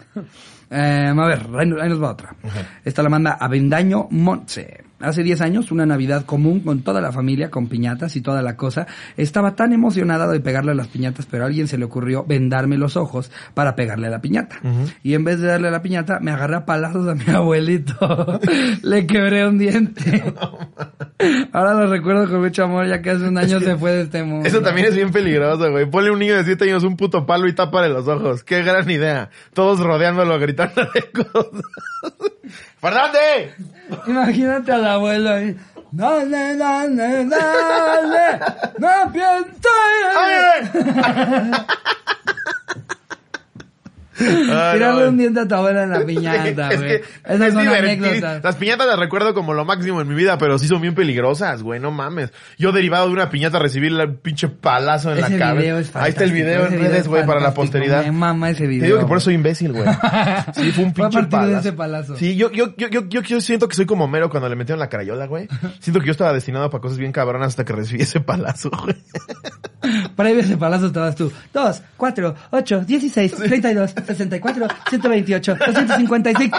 [0.70, 2.34] Eh, a ver, ahí, ahí nos va otra.
[2.84, 4.87] Esta la manda Avendaño Montse.
[5.00, 8.56] Hace 10 años, una Navidad común con toda la familia, con piñatas y toda la
[8.56, 8.86] cosa.
[9.16, 12.76] Estaba tan emocionada de pegarle a las piñatas, pero a alguien se le ocurrió vendarme
[12.76, 14.56] los ojos para pegarle a la piñata.
[15.02, 18.40] Y en vez de darle a la piñata, me agarré a palazos a mi abuelito.
[18.82, 20.22] le quebré un diente.
[21.52, 24.22] Ahora lo recuerdo con mucho amor, ya que hace un año se fue de este
[24.22, 24.48] mundo.
[24.48, 25.88] Eso también es bien peligroso, güey.
[25.88, 28.44] Ponle a un niño de 7 años un puto palo y tápale los ojos.
[28.44, 29.30] Qué gran idea.
[29.52, 31.62] Todos rodeándolo, gritándole cosas.
[32.80, 33.54] ¡Fernández!
[34.06, 35.56] Imagínate al abuelo ahí.
[35.90, 38.40] Dale, dale, dale.
[38.78, 39.68] No pienso.
[44.20, 45.08] Ah, Tirarle no.
[45.10, 46.88] un diente a tu abuela en la piñata, es güey.
[46.88, 48.42] que Esas es son anécdotas.
[48.44, 51.62] Las piñatas las recuerdo como lo máximo en mi vida, pero sí son bien peligrosas,
[51.62, 52.32] güey, no mames.
[52.58, 55.78] Yo derivado de una piñata recibí el pinche palazo en Ese la cabeza.
[55.80, 58.04] es Ahí está el video en redes, es güey, para la posteridad.
[58.04, 58.80] Me mama ese video.
[58.82, 59.84] Te digo que por eso soy imbécil, güey.
[60.54, 61.58] Sí, fue un pinche de palazo.
[61.60, 62.16] ese palazo.
[62.16, 64.88] Sí, yo, yo, yo, yo, yo, siento que soy como Mero cuando le metieron la
[64.88, 65.48] carayola, güey.
[65.80, 68.96] Siento que yo estaba destinado para cosas bien cabronas hasta que recibí ese palazo, güey.
[70.16, 71.32] Previo ese palazo estabas tú.
[71.52, 76.50] 2, 4, 8, 16, 32, 64, 128, 256.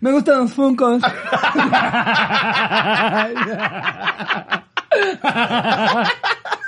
[0.00, 1.02] Me gustan los funcos.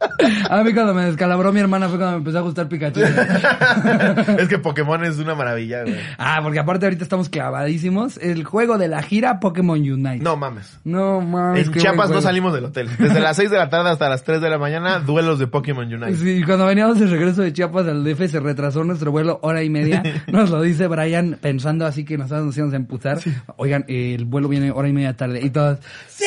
[0.50, 3.00] A mí cuando me descalabró mi hermana fue cuando me empezó a gustar Pikachu.
[4.38, 5.96] es que Pokémon es una maravilla, güey.
[6.18, 8.16] Ah, porque aparte ahorita estamos clavadísimos.
[8.18, 10.22] El juego de la gira Pokémon Unite.
[10.22, 10.78] No mames.
[10.84, 11.66] No mames.
[11.66, 12.88] En Chiapas no salimos del hotel.
[12.98, 15.86] Desde las 6 de la tarde hasta las 3 de la mañana, duelos de Pokémon
[15.86, 16.16] Unite.
[16.16, 19.70] Sí, cuando veníamos de regreso de Chiapas al DF se retrasó nuestro vuelo hora y
[19.70, 20.02] media.
[20.26, 23.18] Nos lo dice Brian pensando así que nos íbamos a emputar.
[23.56, 25.40] Oigan, el vuelo viene hora y media tarde.
[25.42, 25.78] Y todos,
[26.08, 26.24] ¡Sí!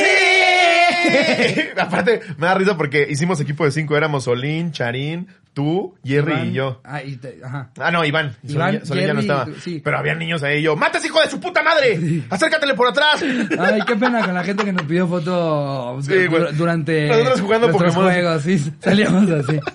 [1.77, 3.95] Aparte, me da risa porque hicimos equipo de cinco.
[3.95, 6.47] Éramos Solín, Charín, tú, Jerry Iván.
[6.47, 6.81] y yo.
[6.83, 7.71] Ah, y te- ajá.
[7.79, 8.35] Ah, no, Iván.
[8.47, 9.47] Iván, Solín ya no estaba.
[9.59, 9.81] sí.
[9.83, 11.99] Pero había niños ahí yo, ¡mates, hijo de su puta madre!
[12.29, 13.21] ¡Acércatele por atrás!
[13.59, 16.13] Ay, qué pena con la gente que nos pidió foto Sí,
[16.55, 18.03] durante Nosotros jugando Pokémon.
[18.05, 19.59] juegos, sí, salíamos así.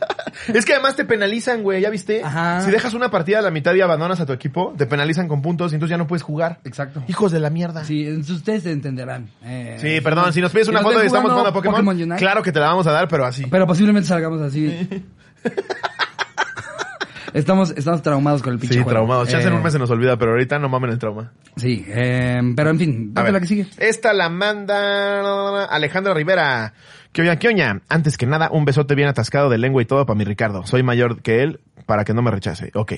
[0.52, 2.22] Es que además te penalizan, güey, ¿ya viste?
[2.24, 2.60] Ajá.
[2.62, 5.40] Si dejas una partida a la mitad y abandonas a tu equipo, te penalizan con
[5.42, 6.58] puntos y entonces ya no puedes jugar.
[6.64, 7.04] Exacto.
[7.06, 7.84] Hijos de la mierda.
[7.84, 9.28] Sí, entonces ustedes entenderán.
[9.44, 12.50] Eh, Sí, perdón, si nos pides una foto y estamos jugando a Pokémon, claro que
[12.50, 13.44] te la vamos a dar, pero así.
[13.48, 14.88] Pero posiblemente salgamos así.
[17.33, 18.90] estamos, estamos traumados con el pinche Sí, juego.
[18.90, 19.33] traumados.
[19.33, 21.33] En Eh, un mes se nos olvida, pero ahorita no mamen el trauma.
[21.57, 23.66] Sí, eh, pero en fin, date la que sigue.
[23.78, 26.74] Esta la manda Alejandra Rivera.
[27.12, 27.80] Que oña, que oña.
[27.88, 30.66] Antes que nada, un besote bien atascado de lengua y todo para mi Ricardo.
[30.66, 32.70] Soy mayor que él para que no me rechace.
[32.74, 32.92] Ok.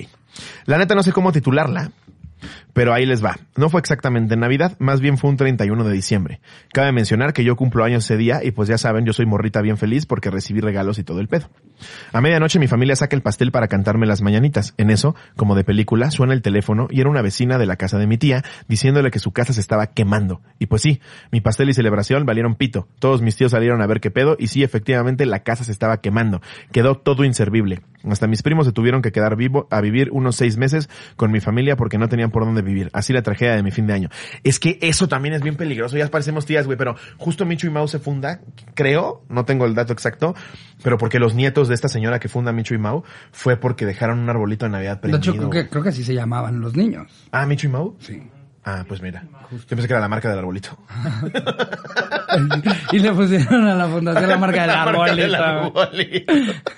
[0.65, 1.91] La neta no sé cómo titularla.
[2.73, 3.37] Pero ahí les va.
[3.55, 6.41] No fue exactamente en Navidad, más bien fue un 31 de diciembre.
[6.73, 9.61] Cabe mencionar que yo cumplo años ese día y pues ya saben, yo soy morrita
[9.61, 11.49] bien feliz porque recibí regalos y todo el pedo.
[12.11, 14.73] A medianoche mi familia saca el pastel para cantarme las mañanitas.
[14.77, 17.97] En eso, como de película, suena el teléfono y era una vecina de la casa
[17.97, 20.41] de mi tía diciéndole que su casa se estaba quemando.
[20.59, 22.87] Y pues sí, mi pastel y celebración valieron pito.
[22.99, 26.01] Todos mis tíos salieron a ver qué pedo y sí, efectivamente la casa se estaba
[26.01, 26.41] quemando.
[26.71, 27.81] Quedó todo inservible.
[28.03, 31.39] Hasta mis primos se tuvieron que quedar vivo a vivir unos seis meses con mi
[31.39, 32.89] familia porque no tenían por dónde vivir.
[32.93, 34.09] Así la tragedia de mi fin de año.
[34.43, 35.97] Es que eso también es bien peligroso.
[35.97, 38.41] Ya parecemos tías, güey, pero justo Micho y Mau se funda,
[38.73, 40.35] creo, no tengo el dato exacto,
[40.83, 44.19] pero porque los nietos de esta señora que funda Micho y Mau fue porque dejaron
[44.19, 45.33] un arbolito de Navidad De prendido.
[45.33, 47.27] hecho, creo que, creo que así se llamaban los niños.
[47.31, 47.95] Ah, Micho y Mau.
[47.99, 48.21] Sí.
[48.63, 49.23] Ah, pues mira.
[49.49, 50.77] Yo pensé que era la marca del arbolito.
[52.91, 54.61] y le pusieron a la fundación la marca
[55.15, 55.73] del arbolito.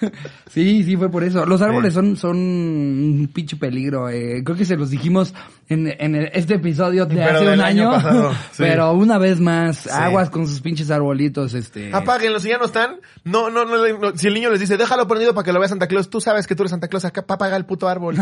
[0.50, 1.46] Sí, sí, fue por eso.
[1.46, 4.10] Los árboles son, son un pinche peligro.
[4.10, 4.42] Eh.
[4.44, 5.32] Creo que se los dijimos
[5.68, 7.92] en, en este episodio de Pero hace un año año.
[7.92, 8.38] pasado, sí.
[8.58, 11.92] Pero una vez más, aguas con sus pinches arbolitos, este.
[11.94, 12.96] Apáguenlos, si ya no están.
[13.24, 15.70] No, no, no, no, Si el niño les dice, déjalo prendido para que lo vea
[15.70, 18.16] Santa Claus, tú sabes que tú eres Santa Claus, acá apaga el puto árbol.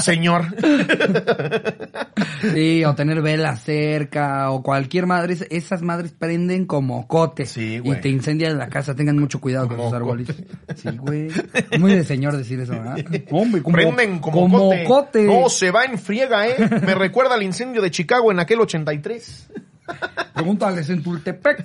[0.00, 0.46] Señor.
[2.54, 5.34] Sí, o tener velas cerca, o cualquier madre.
[5.34, 7.46] es- Esas madres prenden como cote.
[7.46, 8.94] Sí, Y te incendian la casa.
[8.94, 10.36] Tengan mucho cuidado con Como sus arbolitos.
[10.36, 10.74] cote.
[10.76, 11.28] Sí, güey.
[11.70, 12.96] Es muy de señor decir eso, ¿verdad?
[13.30, 14.84] Hombre, como, Prenden como, como cote.
[14.84, 15.22] cote.
[15.24, 16.56] No, se va en friega, ¿eh?
[16.86, 19.48] Me recuerda al incendio de Chicago en aquel 83.
[20.34, 21.64] Pregúntales en Tultepec.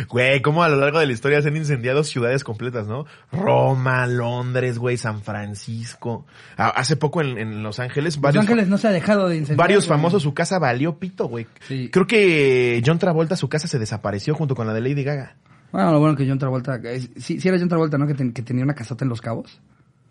[0.08, 3.06] Güey, cómo a lo largo de la historia se han incendiado ciudades completas, ¿no?
[3.32, 6.26] Roma, Londres, güey, San Francisco.
[6.56, 9.58] Hace poco en, en Los Ángeles, Los varios, Ángeles no se ha dejado de incendiar.
[9.58, 9.96] varios güey.
[9.98, 11.46] famosos, su casa valió pito, güey.
[11.68, 11.88] Sí.
[11.92, 15.36] Creo que John Travolta, su casa se desapareció junto con la de Lady Gaga.
[15.72, 16.80] Bueno, lo bueno que John Travolta,
[17.18, 18.06] sí, sí era John Travolta, ¿no?
[18.06, 19.60] Que, ten- que tenía una casota en Los Cabos.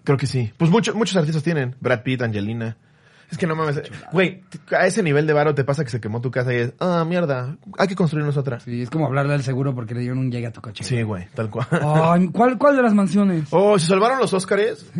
[0.05, 0.53] Creo que sí.
[0.57, 1.75] Pues muchos muchos artistas tienen.
[1.81, 2.77] Brad Pitt, Angelina.
[3.31, 3.81] Es que no mames.
[4.11, 6.73] Güey, a ese nivel de varo te pasa que se quemó tu casa y es,
[6.79, 8.59] ah, mierda, hay que construirnos otra.
[8.59, 10.83] Sí, es como hablarle al seguro porque le dieron un llegue a tu coche.
[10.83, 11.67] Sí, güey, tal cual.
[12.31, 13.47] ¿cuál, ¿Cuál de las mansiones?
[13.51, 14.85] Oh, ¿se salvaron los Óscares?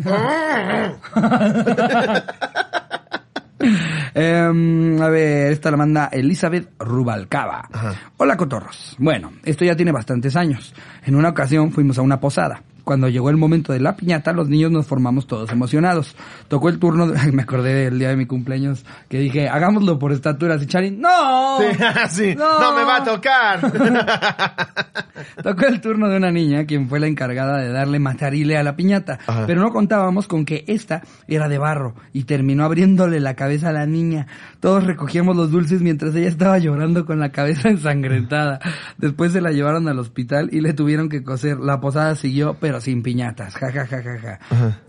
[4.14, 7.68] Em, a ver, esta la manda Elizabeth Rubalcaba.
[7.70, 7.94] Ajá.
[8.16, 8.96] Hola, cotorros.
[8.98, 10.74] Bueno, esto ya tiene bastantes años.
[11.04, 12.62] En una ocasión fuimos a una posada.
[12.90, 16.16] Cuando llegó el momento de la piñata, los niños nos formamos todos emocionados.
[16.48, 20.10] Tocó el turno, de- me acordé del día de mi cumpleaños, que dije, hagámoslo por
[20.10, 20.60] estaturas.
[20.60, 21.58] Y Charin, ¡No!
[21.60, 21.66] Sí,
[22.10, 22.34] sí.
[22.34, 22.74] No.
[22.76, 23.60] me va a tocar.
[25.44, 28.74] Tocó el turno de una niña, quien fue la encargada de darle matarile a la
[28.74, 29.20] piñata.
[29.24, 29.44] Ajá.
[29.46, 33.72] Pero no contábamos con que esta era de barro y terminó abriéndole la cabeza a
[33.72, 34.26] la niña.
[34.58, 38.58] Todos recogíamos los dulces mientras ella estaba llorando con la cabeza ensangrentada.
[38.98, 41.58] Después se la llevaron al hospital y le tuvieron que coser.
[41.60, 43.54] La posada siguió, pero sin piñatas.
[43.54, 44.38] Ja, ja, ja, ja, ja.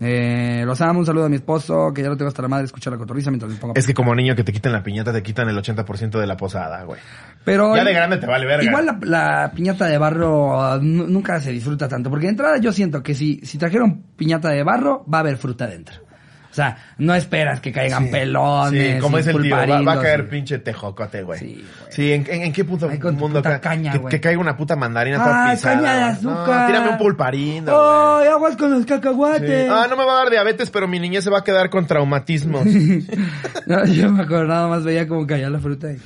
[0.00, 2.64] Eh, los amo, un saludo a mi esposo, que ya lo tengo hasta la madre,
[2.66, 3.74] escucha la cotorriza mientras me pongo.
[3.76, 6.36] es que como niño que te quitan la piñata, te quitan el 80% de la
[6.36, 7.00] posada, güey.
[7.44, 8.64] Pero Ya de grande te vale verga.
[8.64, 12.58] Igual la, la piñata de barro ah, nu- nunca se disfruta tanto, porque de entrada
[12.58, 15.96] yo siento que si, si trajeron piñata de barro, va a haber fruta dentro.
[16.52, 18.94] O sea, no esperas que caigan pelones.
[18.96, 21.38] Sí, como es el tío, va, va a caer pinche tejocote, güey.
[21.40, 22.12] Sí, Sí, güey.
[22.12, 24.10] ¿en, en, en qué punto tu mundo ca- caña, que, güey.
[24.10, 25.76] que caiga una puta mandarina toda ¡Ay, pisada?
[25.76, 26.12] caña de güey.
[26.12, 26.60] azúcar!
[26.60, 28.26] No, tírame un pulparindo, güey.
[28.28, 28.86] ¡Ay, aguas con los Sí.
[28.86, 29.70] cacahuates!
[29.70, 31.86] Ah, no me va a dar diabetes, pero mi niñez se va a quedar con
[31.86, 32.66] traumatismos.
[33.66, 35.96] No, yo me acuerdo, nada más veía como caía la fruta y...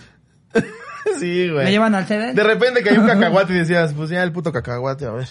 [1.18, 1.64] sí, güey.
[1.64, 2.35] ¿Me llevan al Seven?
[2.35, 5.28] De repente cayó un cacahuate y decías, pues ya el puto cacahuate, a ver.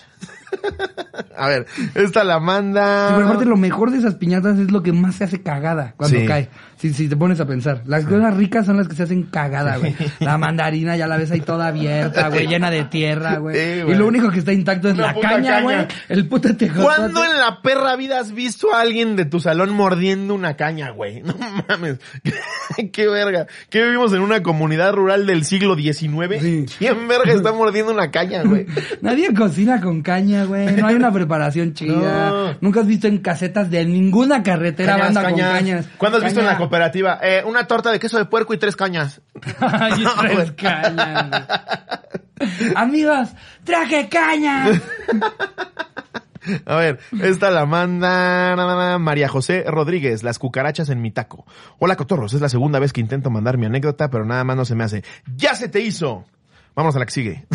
[1.38, 1.66] A ver,
[1.96, 3.10] esta la manda.
[3.10, 5.94] Sí, pero aparte lo mejor de esas piñatas es lo que más se hace cagada
[5.98, 6.26] cuando Sí.
[6.26, 6.50] cae.
[6.86, 7.82] Si, si te pones a pensar.
[7.86, 9.96] Las cosas ricas son las que se hacen cagada, güey.
[10.20, 13.56] La mandarina ya la ves ahí toda abierta, güey, llena de tierra, güey.
[13.56, 15.78] Sí, y lo único que está intacto es Una la caña, güey.
[16.10, 16.84] El puto tejocote.
[16.86, 20.92] ¿Cuándo en la perra vida has visto a alguien de tu salón mordiendo una caña,
[20.92, 21.24] güey?
[21.36, 21.36] No
[21.68, 21.98] mames.
[22.92, 23.48] Qué verga.
[23.70, 26.40] ¿Qué vivimos en una comunidad rural del siglo XIX?
[26.40, 26.66] Sí.
[26.78, 28.66] ¿Quién verga está mordiendo una caña, güey?
[29.02, 30.72] Nadie cocina con caña, güey.
[30.76, 32.30] No hay una preparación chida.
[32.30, 32.58] No.
[32.62, 35.48] Nunca has visto en casetas de ninguna carretera Cañas, banda cañas.
[35.48, 35.86] con cañas.
[35.98, 36.58] ¿Cuándo has visto en la.
[36.76, 37.20] Cooperativa?
[37.22, 39.22] Eh, una torta de queso de puerco y tres cañas.
[39.42, 41.48] Tres cañas.
[42.76, 43.30] Amigos,
[43.64, 44.66] traje caña.
[46.68, 51.44] A ver, esta la manda María José Rodríguez, las cucarachas en mi taco.
[51.80, 54.64] Hola cotorros, es la segunda vez que intento mandar mi anécdota, pero nada más no
[54.64, 55.04] se me hace.
[55.36, 56.24] ¡Ya se te hizo!
[56.76, 57.48] Vamos a la que sigue.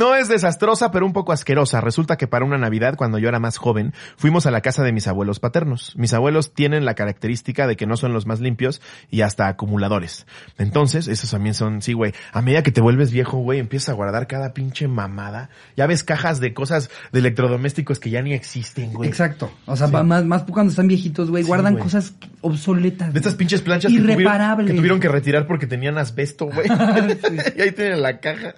[0.00, 1.80] No es desastrosa, pero un poco asquerosa.
[1.82, 4.92] Resulta que para una Navidad, cuando yo era más joven, fuimos a la casa de
[4.92, 5.92] mis abuelos paternos.
[5.96, 8.80] Mis abuelos tienen la característica de que no son los más limpios
[9.10, 10.26] y hasta acumuladores.
[10.56, 12.14] Entonces, esos también son, sí, güey.
[12.32, 15.50] A medida que te vuelves viejo, güey, empiezas a guardar cada pinche mamada.
[15.76, 19.08] Ya ves cajas de cosas de electrodomésticos que ya ni existen, güey.
[19.10, 19.52] Exacto.
[19.66, 21.84] O sea, pa- más, más cuando están viejitos, güey, Sí, guardan güey.
[21.84, 23.12] cosas obsoletas.
[23.12, 24.70] De estas pinches planchas que tuvieron, Irreparables.
[24.70, 26.66] que tuvieron que retirar porque tenían asbesto, güey.
[27.56, 28.54] y ahí tienen la caja.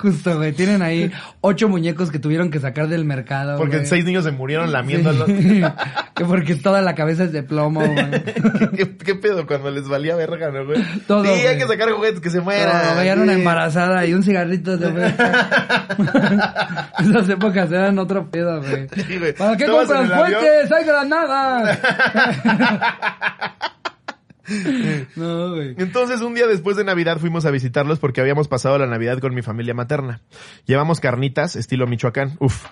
[0.00, 0.55] Justo, güey.
[0.56, 3.58] Tienen ahí ocho muñecos que tuvieron que sacar del mercado.
[3.58, 3.86] Porque güey.
[3.86, 5.26] seis niños se murieron lamiéndolo.
[5.26, 5.62] Sí.
[6.14, 8.22] que porque toda la cabeza es de plomo, güey.
[8.76, 10.82] ¿Qué, qué pedo cuando les valía verga, no, güey?
[11.06, 12.94] Todo, Sí, hay que sacar juguetes que se mueran.
[12.94, 14.86] No, veían una embarazada y un cigarrito de
[16.98, 18.88] Esas épocas eran otro pedo, güey.
[19.06, 19.32] Sí, güey.
[19.34, 19.86] ¿Para qué avión.
[19.86, 20.72] puentes?
[20.72, 21.78] ¡Hay granadas!
[25.16, 25.74] no, güey.
[25.78, 29.34] Entonces un día después de Navidad fuimos a visitarlos porque habíamos pasado la Navidad con
[29.34, 30.20] mi familia materna.
[30.66, 32.64] Llevamos carnitas estilo Michoacán, uf.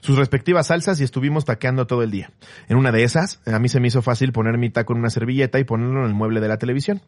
[0.00, 2.30] Sus respectivas salsas y estuvimos taqueando todo el día.
[2.68, 5.10] En una de esas, a mí se me hizo fácil poner mi taco en una
[5.10, 7.02] servilleta y ponerlo en el mueble de la televisión.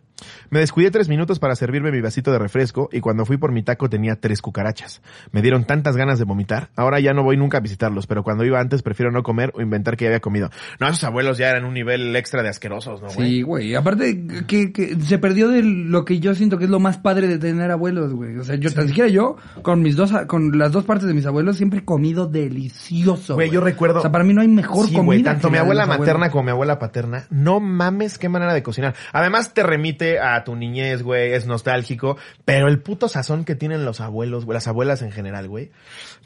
[0.51, 3.63] Me descuidé tres minutos para servirme mi vasito de refresco y cuando fui por mi
[3.63, 5.03] taco tenía tres cucarachas.
[5.33, 6.71] Me dieron tantas ganas de vomitar.
[6.77, 9.61] Ahora ya no voy nunca a visitarlos, pero cuando iba antes prefiero no comer o
[9.61, 10.51] inventar que ya había comido.
[10.81, 13.29] No, esos abuelos ya eran un nivel extra de asquerosos, ¿no, güey?
[13.29, 13.75] Sí, güey.
[13.75, 17.29] Aparte, que, que se perdió de lo que yo siento que es lo más padre
[17.29, 18.37] de tener abuelos, güey.
[18.37, 21.27] O sea, yo tan siquiera yo, con mis dos, con las dos partes de mis
[21.27, 23.35] abuelos, siempre he comido delicioso.
[23.35, 25.05] Güey, yo recuerdo- O sea, para mí no hay mejor Sí, comida.
[25.05, 28.63] güey, tanto que mi abuela materna como mi abuela paterna, no mames qué manera de
[28.63, 28.95] cocinar.
[29.13, 33.85] Además te remite a tu niñez, güey, es nostálgico, pero el puto sazón que tienen
[33.85, 35.71] los abuelos, güey, las abuelas en general, güey.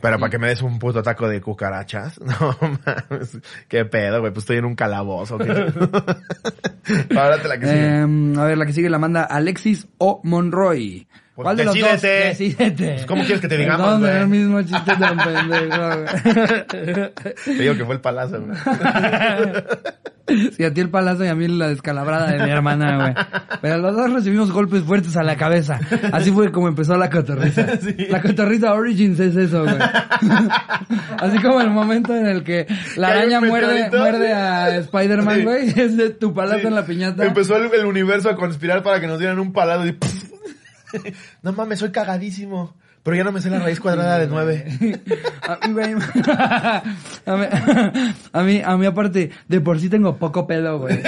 [0.01, 4.33] Pero para que me des un puto taco de cucarachas, no mames, qué pedo, güey,
[4.33, 5.39] pues estoy en un calabozo.
[7.16, 7.87] Ahora te la que sigue.
[8.01, 10.20] Eh, a ver, la que sigue la manda Alexis O.
[10.24, 11.07] Monroy.
[11.39, 12.03] Pues ¿Cuál de los dos?
[12.03, 12.95] decídete.
[12.95, 14.11] Pues, ¿cómo quieres que te digamos, güey?
[14.16, 16.64] el mismo chiste tan pendejo.
[17.45, 18.59] Te digo que fue el palazo, güey.
[20.55, 23.14] Sí, a ti el palazo y a mí la descalabrada de mi hermana, güey.
[23.62, 25.80] Pero los dos recibimos golpes fuertes a la cabeza.
[26.12, 27.64] Así fue como empezó la cotorriza.
[28.11, 29.76] La cotorriza Origins es eso, güey.
[31.18, 32.66] Así como el momento en el que
[32.97, 35.43] la araña muerde, muerde a Spider-Man, Sí.
[35.45, 35.68] güey.
[35.70, 36.66] Es de tu palazo Sí.
[36.66, 37.24] en la piñata.
[37.24, 39.97] Empezó el, el universo a conspirar para que nos dieran un palazo y...
[41.43, 42.74] no mames, soy cagadísimo.
[43.09, 44.66] Pero ya no me sé la raíz cuadrada de nueve.
[45.48, 45.94] A mí, güey,
[47.26, 47.46] a mí,
[48.34, 51.00] a mí, a mí aparte, de por sí tengo poco pelo, güey.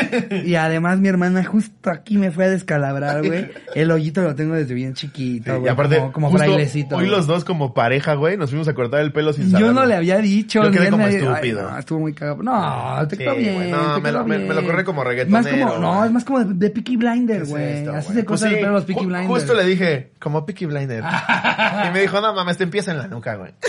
[0.46, 3.51] Y además mi hermana justo aquí me fue a descalabrar, güey.
[3.74, 5.70] El hoyito lo tengo desde bien chiquito, y güey.
[5.70, 6.96] aparte, como, como justo frailecito.
[6.96, 7.11] hoy güey.
[7.16, 9.72] los dos como pareja, güey, nos fuimos a cortar el pelo sin Yo saberlo.
[9.74, 10.62] no le había dicho.
[10.64, 11.34] Yo quedé como estúpido.
[11.66, 12.42] Ay, no, estuvo muy cagado.
[12.42, 13.55] No, te Sí, quedó bien.
[13.57, 14.66] güey, no, te me lo- quedó me- me lo bien.
[14.72, 17.51] corré como Más reggaetonero, como, no, es más como de, de Peaky Blinder, ¿Qué es
[17.51, 17.64] güey.
[17.80, 19.28] esto, Así se Pues cortan sí, el pelo los Peaky Blinders.
[19.28, 21.05] Justo le dije, como Peaky Blinder.
[21.91, 23.55] y me dijo, no mames, te empieza en la nuca, güey.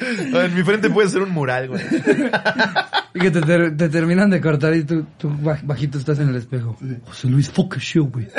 [0.00, 1.82] En mi frente puede ser un mural, güey.
[3.14, 6.28] Y que te, ter- te terminan de cortar y tú, tú baj- bajito estás en
[6.28, 6.76] el espejo.
[7.06, 8.28] José Luis, fuck show, güey.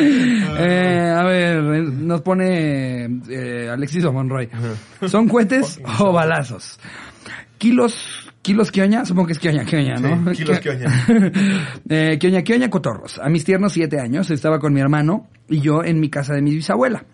[0.00, 4.48] Eh, a ver, nos pone eh, Alexis o Monroy.
[5.08, 6.78] ¿Son cohetes o balazos?
[7.58, 10.34] Kilos, Kilos Kioña, supongo que es Kioña, Kioña, ¿no?
[10.34, 10.86] Sí, kilos Kioña.
[11.90, 13.18] eh, Kioña, Kioña, Cotorros.
[13.18, 16.40] A mis tiernos siete años estaba con mi hermano y yo en mi casa de
[16.40, 17.04] mi bisabuela.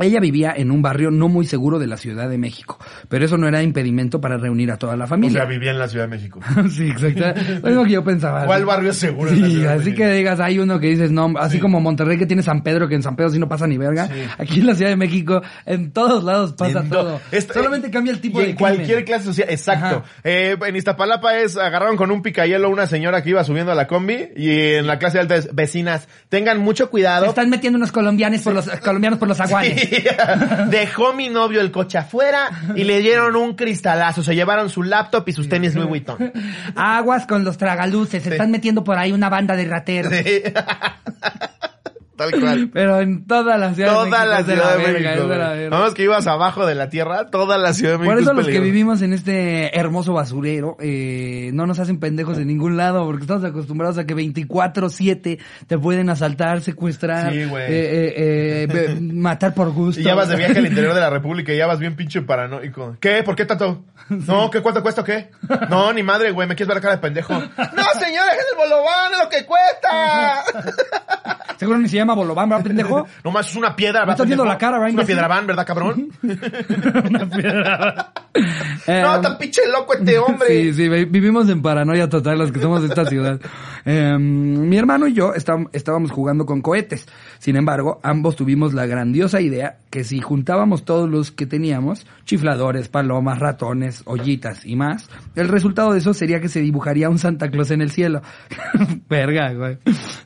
[0.00, 2.78] Ella vivía en un barrio no muy seguro de la Ciudad de México,
[3.08, 5.40] pero eso no era impedimento para reunir a toda la O familia.
[5.42, 6.40] sea, vivía en la Ciudad de México.
[6.70, 7.22] sí, exacto.
[7.62, 8.44] Lo mismo que yo pensaba.
[8.46, 10.88] ¿Cuál barrio es seguro en la Sí, Ciudad de así que digas, hay uno que
[10.88, 13.48] dices, no, así como Monterrey que tiene San Pedro, que en San Pedro sí no
[13.48, 14.08] pasa ni verga.
[14.08, 14.14] Sí.
[14.38, 17.04] Aquí en la Ciudad de México, en todos lados pasa En todo.
[17.12, 20.02] do- Esta- Solamente cambia el tipo y de en cualquier clase social, exacto.
[20.24, 23.86] Eh, en Iztapalapa es, agarraron con un picayelo una señora que iba subiendo a la
[23.86, 27.26] combi y en la clase alta es, vecinas, tengan mucho Se cuidado.
[27.26, 29.83] están metiendo unos colombianos por los, colombianos por los aguanes.
[30.68, 34.22] Dejó mi novio el coche afuera y le dieron un cristalazo.
[34.22, 36.32] Se llevaron su laptop y sus tenis Louis Vuitton.
[36.74, 40.12] Aguas con los tragaluces, se están metiendo por ahí una banda de rateros.
[40.12, 40.42] Sí.
[42.16, 42.70] Tal cual.
[42.72, 45.26] Pero en toda la ciudad de Toda México la es de Ciudad de México.
[45.28, 45.68] de la.
[45.70, 48.36] Vamos que ibas abajo de la tierra, toda la Ciudad de México Por eso es
[48.36, 53.04] los que vivimos en este hermoso basurero eh, no nos hacen pendejos de ningún lado
[53.04, 59.54] porque estamos acostumbrados a que 24/7 te pueden asaltar, secuestrar, Sí, eh, eh, eh, matar
[59.54, 60.00] por gusto.
[60.00, 62.22] Y ya vas de viaje al interior de la República y ya vas bien pinche
[62.22, 62.96] paranoico.
[63.00, 63.22] ¿Qué?
[63.22, 63.84] ¿Por qué tanto?
[64.08, 65.30] No, ¿qué cuánto cuesta o qué?
[65.70, 67.32] No, ni madre, güey, me quieres ver la cara de pendejo.
[67.74, 70.44] No, señor, es el bolobán, es lo que cuesta.
[71.58, 73.06] Seguro ni se llama Bolobán, ¿verdad, pendejo?
[73.24, 75.46] No más es una piedra, Me estás viendo la cara, ¿verdad, Es una piedra van,
[75.46, 76.08] ¿verdad, cabrón?
[76.22, 78.12] Una piedra.
[78.86, 80.48] No, Em, tan pinche loco este hombre.
[80.48, 83.40] Sí, sí, vi- vivimos en paranoia total los que somos de esta ciudad.
[83.84, 87.06] Eh, mi hermano y yo estábamos jugando con cohetes.
[87.38, 92.88] Sin embargo, ambos tuvimos la grandiosa idea que si juntábamos todos los que teníamos, chifladores,
[92.88, 97.50] palomas, ratones, ollitas y más, el resultado de eso sería que se dibujaría un Santa
[97.50, 98.20] Claus en el cielo.
[99.08, 99.78] Verga, güey.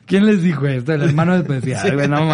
[0.07, 0.93] ¿Quién les dijo esto?
[0.93, 1.35] El hermano
[1.93, 2.29] güey, no.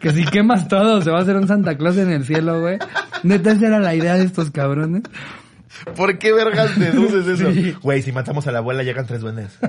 [0.00, 2.78] Que si quemas todo, se va a hacer un Santa Claus en el cielo, güey.
[3.22, 5.02] Neta, esa era la idea de estos cabrones.
[5.96, 7.52] ¿Por qué vergas deduces eso?
[7.52, 7.74] Sí.
[7.80, 9.58] Güey, si matamos a la abuela llegan tres duendes.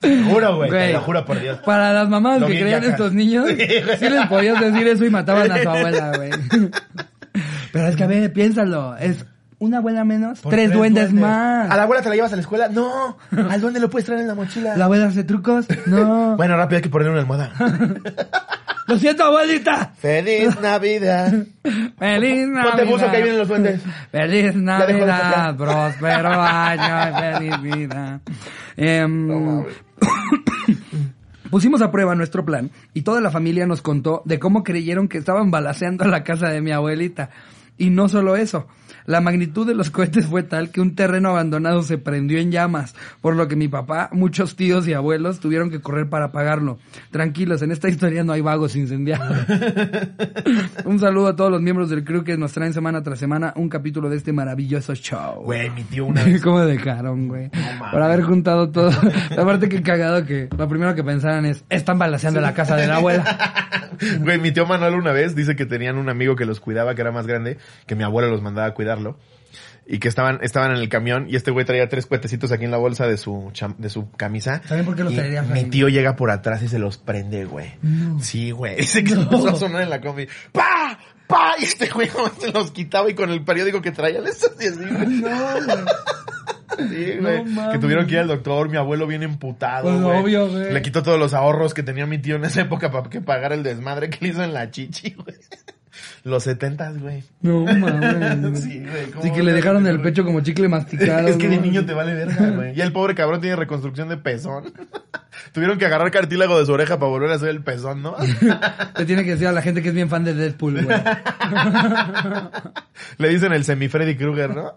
[0.00, 1.58] Te juro, güey, te lo juro por Dios.
[1.64, 3.56] Para las mamás Lo que creían estos niños, Sí,
[3.98, 6.30] sí les podías decir eso y mataban a su abuela, güey.
[7.72, 9.24] Pero es que a ver, piénsalo, es
[9.60, 11.70] una abuela menos, tres, duendes, más.
[11.70, 12.68] ¿A la abuela te la llevas a la escuela?
[12.68, 13.18] No.
[13.50, 14.76] ¿Al duende lo puedes traer en la mochila?
[14.76, 15.66] ¿La abuela hace trucos?
[15.86, 16.36] No.
[16.38, 17.52] Bueno, rápido hay que ponerle una almohada.
[18.86, 19.92] Lo siento, abuelita.
[19.98, 21.30] ¡Feliz Navidad!
[21.98, 22.70] Feliz Navidad.
[22.70, 23.82] Ponte buzo que ahí vienen los duendes.
[24.10, 28.20] Feliz Navidad, próspero año, feliz vida.
[28.78, 29.64] Em.
[31.50, 35.18] Pusimos a prueba nuestro plan y toda la familia nos contó de cómo creyeron que
[35.18, 37.28] estaban balaceando la casa de mi abuelita.
[37.76, 38.68] Y no solo eso,
[39.08, 42.94] la magnitud de los cohetes fue tal que un terreno abandonado se prendió en llamas,
[43.22, 46.78] por lo que mi papá, muchos tíos y abuelos tuvieron que correr para apagarlo.
[47.10, 49.34] Tranquilos, en esta historia no hay vagos incendiados.
[50.84, 53.70] un saludo a todos los miembros del crew que nos traen semana tras semana un
[53.70, 55.42] capítulo de este maravilloso show.
[55.42, 56.42] Güey, mi tío una vez.
[56.44, 57.50] ¿Cómo dejaron, güey?
[57.54, 57.90] mames.
[57.90, 58.90] Por haber juntado todo.
[59.38, 62.96] Aparte que cagado que lo primero que pensaran es, están balaseando la casa de la
[62.96, 63.24] abuela.
[64.20, 67.00] Güey, mi tío Manuel una vez dice que tenían un amigo que los cuidaba, que
[67.00, 67.56] era más grande,
[67.86, 68.74] que mi abuela los mandaba a
[69.90, 72.70] Y que estaban, estaban en el camión y este güey traía tres cuetecitos aquí en
[72.70, 74.60] la bolsa de su, de su camisa.
[74.66, 77.72] ¿Saben por qué los traería, Mi tío llega por atrás y se los prende, güey.
[78.20, 78.76] Sí, güey.
[78.80, 80.28] Dice que empezó a sonar en la combi.
[80.52, 80.98] ¡Pa!
[81.26, 81.54] ¡Pa!
[81.58, 85.06] Y este güey se los quitaba y con el periódico que traía les así, güey.
[85.06, 85.78] No, güey.
[86.90, 87.72] Sí, No güey.
[87.72, 90.18] que tuvieron que ir al doctor, mi abuelo bien emputado, Pues, güey.
[90.20, 90.70] obvio, güey.
[90.72, 93.54] Le quitó todos los ahorros que tenía mi tío en esa época para que pagara
[93.54, 95.34] el desmadre que le hizo en la chichi, güey.
[96.28, 97.24] Los setentas, güey.
[97.40, 98.60] No mames.
[98.60, 101.26] Sí, güey, ¿cómo Sí, que le dejaron el pecho como chicle masticado.
[101.26, 102.76] Es que de niño te vale verga, güey.
[102.76, 104.64] Y el pobre cabrón tiene reconstrucción de pezón.
[105.52, 108.14] Tuvieron que agarrar cartílago de su oreja para volver a hacer el pezón, ¿no?
[108.94, 110.98] Te tiene que decir a la gente que es bien fan de Deadpool, güey.
[113.16, 114.74] Le dicen el semi-Freddy Krueger, ¿no?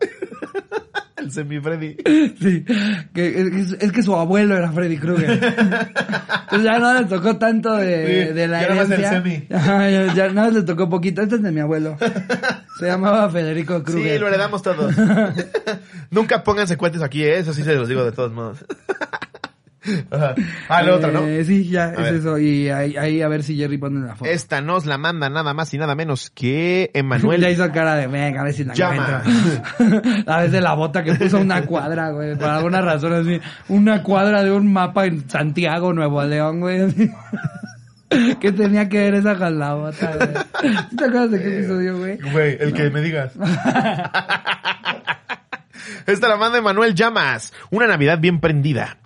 [1.21, 1.97] El semi-Freddy.
[2.41, 2.65] Sí,
[3.13, 5.31] que es, es que su abuelo era Freddy Krueger.
[5.31, 9.21] Entonces ya no le tocó tanto de, Sí, de la ya nada más el herencia.
[9.21, 9.47] semi.
[9.51, 11.21] Ajá, ya, ya nada más le tocó poquito.
[11.21, 11.97] Este es de mi abuelo.
[12.79, 14.13] Se llamaba Federico Krueger.
[14.13, 14.93] Sí, lo heredamos todos.
[16.09, 17.37] Nunca pónganse cuentes aquí, ¿eh?
[17.39, 18.65] Eso sí se los digo de todos modos.
[20.69, 21.25] Ah, la otra, ¿no?
[21.25, 22.13] Eh, sí, ya, es ver.
[22.15, 22.37] eso.
[22.37, 24.29] Y ahí, ahí a ver si Jerry pone la foto.
[24.29, 28.07] Esta nos la manda nada más y nada menos que Ya Emanuel hizo cara de,
[28.07, 29.23] venga, a ver si la Llama.
[30.27, 32.35] a veces la bota que puso una cuadra, güey.
[32.35, 33.41] Por alguna razón así.
[33.69, 36.81] Una cuadra de un mapa en Santiago, Nuevo León, güey.
[36.81, 37.11] así.
[38.39, 40.29] ¿Qué tenía que ver esa con la bota, güey?
[40.97, 42.17] ¿Te acuerdas de qué episodio, güey?
[42.31, 43.33] Güey, el que me digas.
[46.05, 47.53] Esta la manda Emanuel Llamas.
[47.69, 48.97] Una Navidad bien prendida.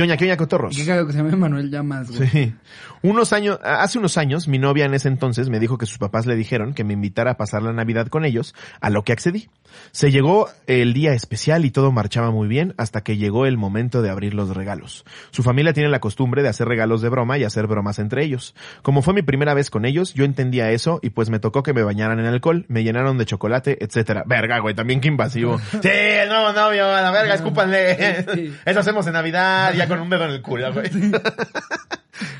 [0.00, 0.74] ¿Qué oña, qué oña, cotorros?
[0.74, 2.26] Qué cagado que se llame Manuel Llamas, güey.
[2.30, 2.54] Sí.
[3.02, 6.24] Unos años, hace unos años, mi novia en ese entonces me dijo que sus papás
[6.24, 9.50] le dijeron que me invitara a pasar la Navidad con ellos, a lo que accedí.
[9.92, 14.02] Se llegó el día especial y todo marchaba muy bien hasta que llegó el momento
[14.02, 15.04] de abrir los regalos.
[15.30, 18.54] Su familia tiene la costumbre de hacer regalos de broma y hacer bromas entre ellos.
[18.82, 21.72] Como fue mi primera vez con ellos, yo entendía eso y pues me tocó que
[21.72, 24.24] me bañaran en alcohol, me llenaron de chocolate, etcétera.
[24.26, 25.58] Verga, güey, también qué invasivo.
[25.82, 28.24] sí, el nuevo novio, a la verga, escúpanle.
[28.34, 28.54] Sí.
[28.64, 30.90] Eso hacemos en Navidad, ya con un dedo en el culo, güey.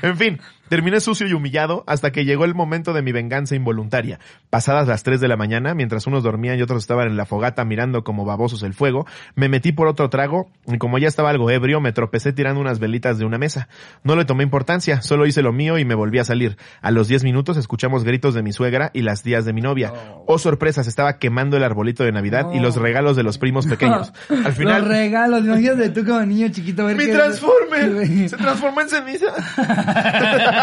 [0.03, 0.39] En fin,
[0.71, 4.19] terminé sucio y humillado hasta que llegó el momento de mi venganza involuntaria.
[4.49, 7.65] Pasadas las 3 de la mañana, mientras unos dormían y otros estaban en la fogata
[7.65, 9.05] mirando como babosos el fuego,
[9.35, 12.79] me metí por otro trago y como ya estaba algo ebrio, me tropecé tirando unas
[12.79, 13.67] velitas de una mesa.
[14.05, 16.55] No le tomé importancia, solo hice lo mío y me volví a salir.
[16.81, 19.91] A los 10 minutos escuchamos gritos de mi suegra y las tías de mi novia.
[20.25, 23.67] Oh, sorpresa, se estaba quemando el arbolito de Navidad y los regalos de los primos
[23.67, 24.13] pequeños.
[24.29, 24.83] Al final...
[24.83, 28.29] Los regalos, imagínate tú como niño chiquito ver ¡Mi transforme!
[28.29, 29.33] Se transformó en ceniza.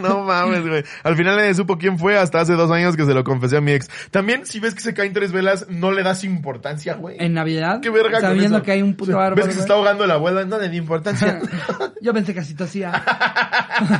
[0.00, 0.84] no mames, güey.
[1.02, 3.60] Al final nadie supo quién fue hasta hace dos años que se lo confesé a
[3.60, 3.88] mi ex.
[4.10, 7.16] También, si ves que se caen tres velas, no le das importancia, güey.
[7.18, 9.36] En Navidad, Qué verga sabiendo que hay un puto árbol.
[9.36, 11.40] Ves que se está ahogando la abuela, no le di importancia.
[12.00, 12.92] Yo pensé que así tosía.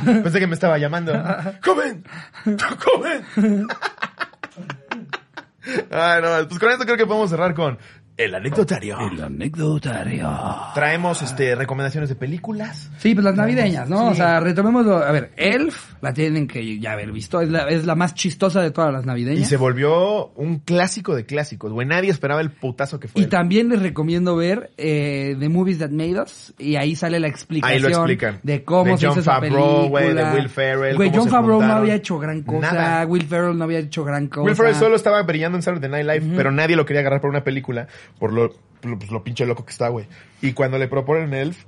[0.05, 1.13] Pensé que me estaba llamando.
[1.63, 2.03] ¡Comen!
[2.43, 3.25] ¡Comen!
[5.91, 7.77] Ay, no, pues con esto creo que podemos cerrar con
[8.15, 8.97] el anecdotario.
[9.11, 10.29] El anecdotario.
[10.75, 12.91] Traemos este recomendaciones de películas.
[12.99, 13.97] Sí, pues las navideñas, ¿no?
[14.07, 14.11] Sí.
[14.11, 17.85] O sea, retomemos, a ver, Elf, la tienen que ya haber visto, es la, es
[17.85, 19.41] la más chistosa de todas las navideñas.
[19.41, 21.87] Y se volvió un clásico de clásicos, güey.
[21.87, 23.21] Nadie esperaba el putazo que fue.
[23.21, 27.27] Y también les recomiendo ver eh, The Movies That Made Us y ahí sale la
[27.27, 28.39] explicación Ahí lo explican.
[28.43, 29.89] de cómo De se Jon hizo esa Favreau, película.
[29.89, 32.71] güey, de Will Ferrell, Güey, John Favreau no había hecho gran cosa.
[32.73, 33.05] Nada.
[33.07, 34.43] Will Ferrell no había hecho gran cosa.
[34.45, 37.29] Will Ferrell solo estaba brillando en Saturday Night Live, pero nadie lo quería agarrar por
[37.29, 37.87] una película
[38.19, 40.05] por lo, lo, pues, lo pinche loco que está, güey.
[40.41, 41.65] Y cuando le proponen Elf,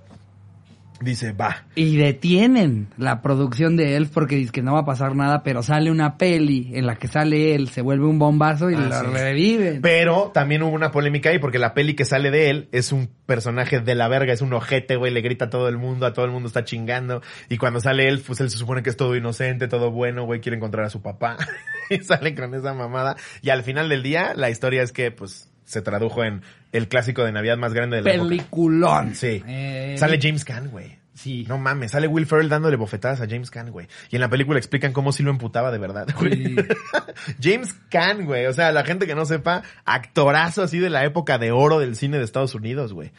[1.02, 1.66] dice, va.
[1.76, 5.62] Y detienen la producción de Elf porque dice que no va a pasar nada, pero
[5.62, 9.12] sale una peli en la que sale él, se vuelve un bombazo y Ah, lo
[9.12, 9.18] sí.
[9.18, 9.82] reviven.
[9.82, 13.10] Pero también hubo una polémica ahí porque la peli que sale de él es un
[13.26, 16.14] personaje de la verga, es un ojete, güey, le grita a todo el mundo, a
[16.14, 17.22] todo el mundo está chingando.
[17.50, 20.40] Y cuando sale él, pues él se supone que es todo inocente, todo bueno, güey,
[20.40, 21.36] quiere encontrar a su papá.
[21.90, 23.18] y sale con esa mamada.
[23.42, 26.42] Y al final del día, la historia es que, pues, se tradujo en
[26.72, 28.30] el clásico de Navidad más grande de la época.
[28.30, 29.16] Peliculón.
[29.16, 29.44] Sí.
[29.46, 30.98] Eh, Sale James Caan, güey.
[31.16, 31.46] Sí.
[31.48, 33.88] No mames, sale Will Ferrell dándole bofetadas a James Caan, güey.
[34.12, 36.46] Y en la película explican cómo sí lo emputaba de verdad, güey.
[36.46, 36.56] Sí.
[37.42, 38.46] James Caan, güey.
[38.48, 41.96] O sea, la gente que no sepa, actorazo así de la época de oro del
[41.96, 43.12] cine de Estados Unidos, güey.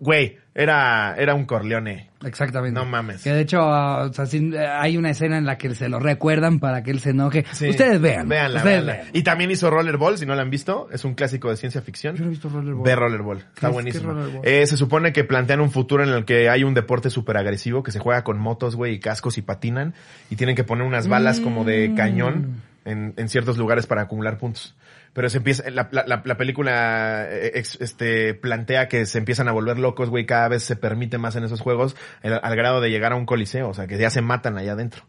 [0.00, 2.10] Güey, era, era un Corleone.
[2.24, 2.78] Exactamente.
[2.78, 3.22] No mames.
[3.22, 5.98] Que de hecho, uh, o sea, sí, hay una escena en la que se lo
[5.98, 7.44] recuerdan para que él se enoje.
[7.52, 7.70] Sí.
[7.70, 8.28] Ustedes vean.
[8.28, 8.92] Véanla, ustedes véanla.
[9.04, 9.06] vean.
[9.12, 10.88] Y también hizo Rollerball, si no la han visto.
[10.92, 12.14] Es un clásico de ciencia ficción.
[12.16, 12.84] Yo no he visto Rollerball.
[12.84, 13.38] Ve Rollerball.
[13.38, 14.12] Está ¿Qué es- buenísimo.
[14.12, 14.40] Rollerball?
[14.46, 17.82] Eh, se supone que plantean un futuro en el que hay un deporte súper agresivo
[17.82, 19.94] que se juega con motos, güey, y cascos y patinan.
[20.30, 21.94] Y tienen que poner unas balas como de Mm.
[21.96, 24.74] cañón en, en ciertos lugares para acumular puntos.
[25.14, 29.46] Pero se empieza, la, la, la- la película eh, ex- este, plantea que se empiezan
[29.46, 32.80] a volver locos, güey, cada vez se permite más en esos juegos, el- al grado
[32.80, 35.02] de llegar a un coliseo, o sea, que ya se matan allá adentro.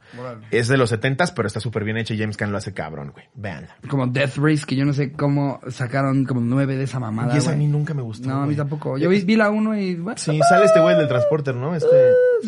[0.52, 3.12] Es de los setentas, pero está súper bien hecha y James Caan lo hace cabrón,
[3.12, 3.26] güey.
[3.36, 3.78] Véanla.
[3.88, 7.34] Como Death Race, que yo no sé cómo sacaron como nueve de esa mamada.
[7.34, 8.28] y esa a mí nunca me gustó.
[8.28, 8.98] No, a mí tampoco.
[8.98, 9.96] Yo vi, vi la uno y...
[9.96, 11.76] bueno, Sí, sale este güey del transporter, ¿no?
[11.76, 11.88] Este...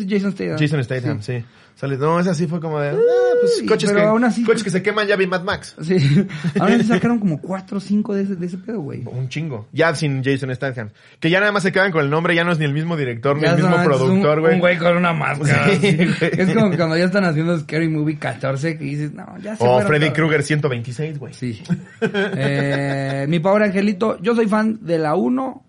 [0.06, 0.58] Jason Statham.
[0.58, 1.42] Jason Statham, sí.
[1.76, 2.96] Sale, no, esa sí fue como de, ah,
[3.38, 5.76] pues coches, pero que, aún así- coches que se queman, ya vi Mad Max.
[5.82, 5.96] Sí.
[6.58, 9.02] Ahora sí sacaron como cuatro o cinco de ese, de ese pedo, güey.
[9.04, 9.68] Un chingo.
[9.72, 10.88] Ya sin Jason Statham.
[11.20, 12.96] Que ya nada más se quedan con el nombre, ya no es ni el mismo
[12.96, 14.54] director, ni el mismo productor, güey.
[14.54, 15.66] Un güey con una máscara.
[15.68, 15.96] Sí, así.
[16.40, 19.78] Es como cuando ya están haciendo Scary Movie 14 que dices, no, ya se O
[19.82, 20.10] Freddy.
[20.12, 21.34] Krueger 126, güey.
[21.34, 21.62] Sí.
[22.00, 25.64] Eh, mi pobre angelito, yo soy fan de la 1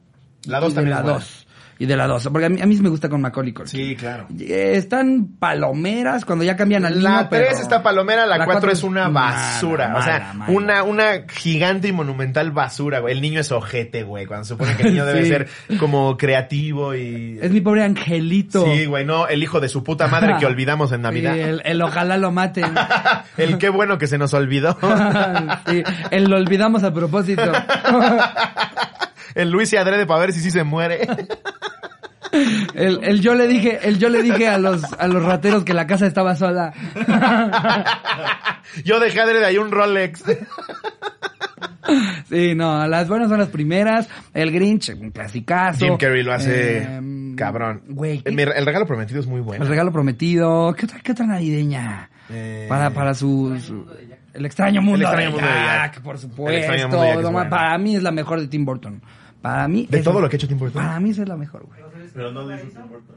[0.46, 1.20] La dos y de también la es buena.
[1.20, 1.47] 2.
[1.80, 3.80] Y de la 2, porque a mí, a mí me gusta con Macaulay Culkin.
[3.80, 4.28] Sí, claro.
[4.40, 8.46] Eh, Están palomeras cuando ya cambian al niño, La 3 pero- está palomera, la La
[8.46, 9.94] 4 cuatro es una mala, basura.
[9.96, 10.52] o sea, mala, mala.
[10.52, 13.14] una una gigante y monumental basura, güey.
[13.14, 14.26] El niño es ojete, güey.
[14.26, 15.48] Cuando se supone que el niño debe ser
[15.80, 17.38] como creativo y...
[17.42, 18.66] Es mi pobre angelito.
[18.66, 21.34] Sí, güey, no, el hijo de su puta madre que olvidamos en Navidad.
[21.36, 22.66] Sí, el, el ojalá lo maten.
[23.38, 24.78] el qué bueno que se nos olvidó.
[25.70, 27.52] Sí, el lo olvidamos a propósito.
[29.38, 31.08] El Luis y adrede para ver si sí se muere.
[32.76, 35.74] El, el yo le dije, el yo le dije a los, a los rateros que
[35.74, 36.74] la casa estaba sola.
[38.84, 40.24] Yo dejé adrede ahí un Rolex.
[42.30, 44.10] Sí, no, las buenas son las primeras.
[44.34, 45.86] El Grinch, un clasicazo.
[45.86, 47.82] Jim Carrey lo hace Eh, cabrón.
[47.88, 49.64] Güey, el, el regalo prometido es muy bueno.
[49.64, 50.74] el regalo prometido.
[50.74, 52.10] ¿Qué otra, qué otra navideña?
[52.30, 53.88] Eh, Para, para su, su-
[54.34, 56.88] El extraño mundo El extraño de mundo de Jack, por El extraño supuesto.
[56.90, 57.50] mundo de Jack es No, bueno.
[57.50, 59.02] Para mí es la mejor de Tim Burton.
[59.42, 59.88] Para mí...
[59.90, 60.82] De todo lo que ha hecho Tim Burton.
[60.84, 61.80] Para mí esa es la mejor, güey.
[62.14, 63.16] Pero no lo hizo Tim Burton.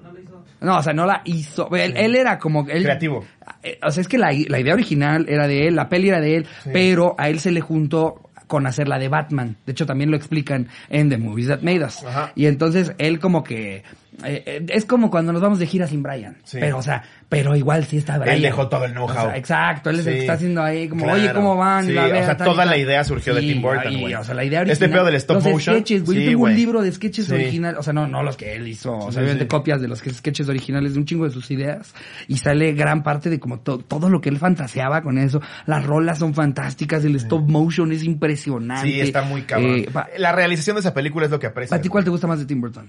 [0.61, 1.75] No, o sea, no la hizo.
[1.75, 2.69] Él, él era como...
[2.69, 3.25] Él, Creativo.
[3.63, 6.21] Eh, O sea, es que la, la idea original era de él, la peli era
[6.21, 9.57] de él, pero a él se le juntó con hacer la de Batman.
[9.65, 12.05] De hecho, también lo explican en The Movies That Made Us.
[12.05, 12.33] Ajá.
[12.35, 13.83] Y entonces él como que...
[14.25, 16.37] eh, eh, es como cuando nos vamos de gira sin Brian.
[16.45, 16.59] Sí.
[16.61, 18.37] Pero, o sea, pero igual sí está Brian.
[18.37, 19.11] Él dejó todo el know-how.
[19.11, 21.19] O sea, exacto, él es el que está haciendo ahí como, Claro.
[21.21, 21.87] oye, ¿cómo van?
[21.87, 24.15] Sí, La o sea, toda la idea surgió de Tim Burton, güey.
[24.15, 24.91] O sea, la idea Este original.
[24.93, 26.19] pedo del stop los motion, sketches, güey.
[26.25, 27.79] Yo tengo un libro de sketches originales.
[27.79, 28.97] O sea, no, no los que él hizo.
[28.97, 31.95] O sea, obviamente copias de los sketches originales de un chingo de sus ideas.
[32.29, 35.41] Y sale gran parte de como to- todo lo que él fantaseaba con eso.
[35.67, 38.87] Las rolas son fantásticas, el stop motion es impresionante.
[38.91, 39.77] Sí, está muy cabrón.
[39.81, 41.77] Eh, la realización de esa película es lo que aprecio.
[41.77, 42.89] ¿A ti cuál te gusta más de Tim Burton?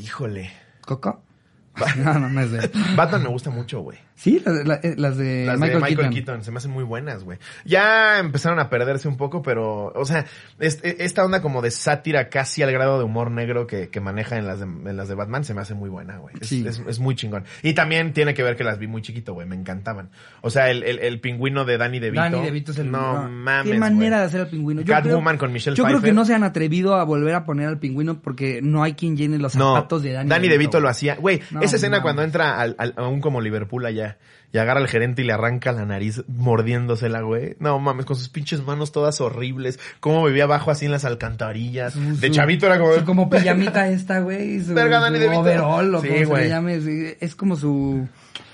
[0.00, 0.50] Híjole.
[0.80, 1.22] ¿Coco?
[1.98, 2.72] no, no, no es de él.
[2.96, 3.98] Batman me gusta mucho, güey.
[4.20, 6.12] Sí, las, la- eh, las de Las Michael, de Michael Keaton.
[6.14, 6.44] Keaton.
[6.44, 7.38] se me hacen muy buenas, güey.
[7.64, 10.26] Ya empezaron a perderse un poco, pero, o sea,
[10.58, 14.36] es- esta onda como de sátira casi al grado de humor negro que, que maneja
[14.36, 16.34] en las, de, en las de Batman se me hace muy buena, güey.
[16.38, 16.62] Es, Sí.
[16.66, 17.44] es- es muy chingón.
[17.62, 19.46] Y también tiene que ver que las vi muy chiquito, güey.
[19.48, 20.10] Me encantaban.
[20.42, 22.20] O sea, el, el, el pingüino de Danny DeVito.
[22.22, 24.82] Danny DeVito es el No, mames, Qué manera de hacer al pingüino.
[24.84, 27.78] Catwoman con Michelle Yo creo que no se han atrevido a volver a poner al
[27.78, 31.16] pingüino porque no hay quien llene los No, zapatos de Danny, Danny DeVito lo hacía.
[31.16, 32.02] Güey, No, esa escena mames.
[32.02, 34.09] cuando entra al, al- a un como Liverpool allá
[34.52, 37.56] y agarra al gerente y le arranca la nariz mordiéndosela, güey.
[37.60, 39.78] No mames, con sus pinches manos todas horribles.
[40.00, 41.92] Cómo vivía abajo así en las alcantarillas.
[41.92, 42.94] Su- de su- chavito era como...
[42.94, 44.60] su como pijamita esta, güey.
[44.60, 45.40] Su, Verga, su DeVito.
[45.40, 46.42] overall, o Sí, como se güey.
[46.44, 46.80] le llame.
[46.80, 48.08] sí, Es como su...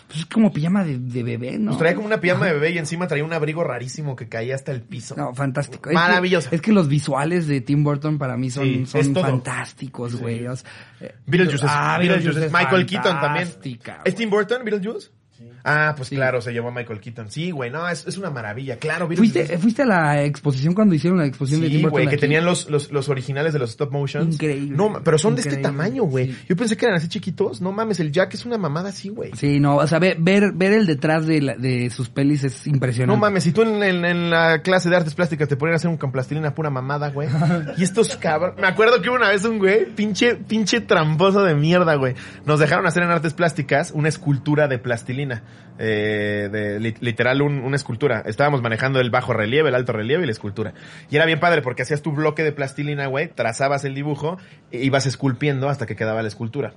[0.07, 1.72] Pues es como pijama de, de bebé, ¿no?
[1.72, 4.54] Pues traía como una pijama de bebé y encima traía un abrigo rarísimo que caía
[4.54, 5.16] hasta el piso.
[5.16, 5.88] No, fantástico.
[5.90, 6.48] Es que- Maravilloso.
[6.52, 10.46] Es que, los visuales de Tim Burton para mí son, Sí, son fantásticos, güey.
[10.46, 13.46] O sea, eh, Beetlejuice ah, Beetlejuice es Michael Keaton también.
[13.46, 14.14] fantástica, ¿Es.
[14.14, 15.11] Tim Burton, Beetlejuice?
[15.37, 15.55] team.
[15.68, 16.14] Ah, pues Sí.
[16.14, 17.30] claro, se llevó a Michael Keaton.
[17.30, 18.76] Sí, güey, no, es, es una maravilla.
[18.78, 21.92] Claro, ¿Fuiste, ¿Fuiste a la exposición cuando hicieron la exposición de Tim Sí, Burton?
[21.92, 22.20] güey, que aquí?
[22.20, 24.34] tenían los, los, los originales de los stop motions.
[24.34, 24.76] Increíble.
[24.76, 26.28] No, pero son de este tamaño, güey.
[26.32, 26.38] sí.
[26.48, 27.60] Yo pensé que eran así chiquitos.
[27.60, 29.32] No mames, el Jack es una mamada así, güey.
[29.34, 32.66] Sí, no, o sea, ver, ver, ver el detrás de, la- de sus pelis es
[32.66, 33.16] impresionante.
[33.16, 35.76] No mames, si tú en, en- en la clase de artes plásticas te ponían a
[35.76, 37.28] hacer un con plastilina pura mamada, güey.
[37.76, 38.56] Y estos cabros...
[38.60, 42.14] Me acuerdo que una vez un güey, pinche, pinche tramposo de mierda, güey.
[42.44, 45.42] Nos dejaron hacer en artes plásticas una escultura de plastilina.
[45.78, 48.22] Eh, de li- literal un- una escultura.
[48.24, 50.72] Estábamos manejando el bajo relieve, el alto relieve y la escultura.
[51.11, 54.38] Y era bien padre porque hacías tu bloque de plastilina, güey, trazabas el dibujo
[54.72, 56.72] e ibas esculpiendo hasta que quedaba la escultura.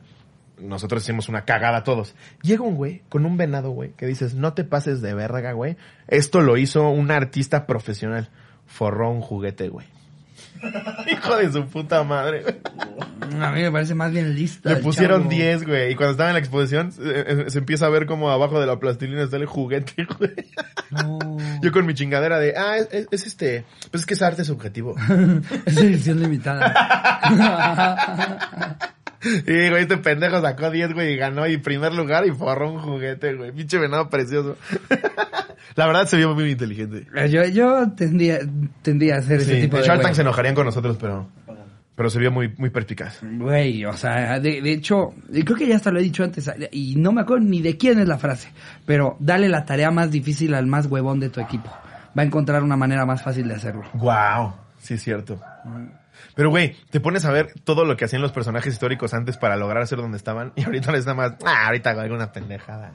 [0.59, 2.13] Nosotros hicimos una cagada todos.
[2.41, 5.77] Llega un güey con un venado, güey, que dices, no te pases de verga, güey.
[6.09, 8.27] Esto lo hizo un artista profesional.
[8.65, 9.87] Forró un juguete, güey.
[11.11, 12.43] Hijo de su puta madre.
[13.41, 14.69] A mí me parece más bien lista.
[14.69, 15.29] Le pusieron chavo.
[15.31, 15.91] 10, güey.
[15.91, 18.65] Y cuando estaba en la exposición, eh, eh, se empieza a ver como abajo de
[18.67, 20.31] la plastilina está el juguete, güey.
[20.91, 21.19] No.
[21.61, 24.43] Yo con mi chingadera de, ah, es, es- es este, pues es que es arte
[24.43, 24.95] subjetivo.
[25.65, 26.73] es edición limitada.
[29.21, 32.79] Y, güey, este pendejo sacó 10, güey, y ganó y primer lugar y forró un
[32.79, 33.51] juguete, güey.
[33.51, 34.57] Pinche venado precioso.
[35.75, 37.05] la verdad se vio muy inteligente.
[37.29, 38.39] yo, yo tendría,
[38.81, 39.83] tendría a hacer ese tipo de...
[39.83, 40.01] Shark.
[40.01, 41.27] Tank se enojarían con nosotros, pero,
[41.95, 43.19] pero se vio muy, muy perspicaz.
[43.21, 46.95] Güey, o sea, de, de hecho, creo que ya hasta lo he dicho antes, y
[46.95, 48.49] no me acuerdo ni de quién es la frase,
[48.85, 51.69] pero dale la tarea más difícil al más huevón de tu equipo.
[52.17, 53.83] Va a encontrar una manera más fácil de hacerlo.
[53.93, 55.39] Wow, sí es cierto.
[56.35, 59.57] Pero, güey, te pones a ver todo lo que hacían los personajes históricos antes para
[59.57, 62.91] lograr ser donde estaban y ahorita les da más, ah, ahorita hago alguna pendejada.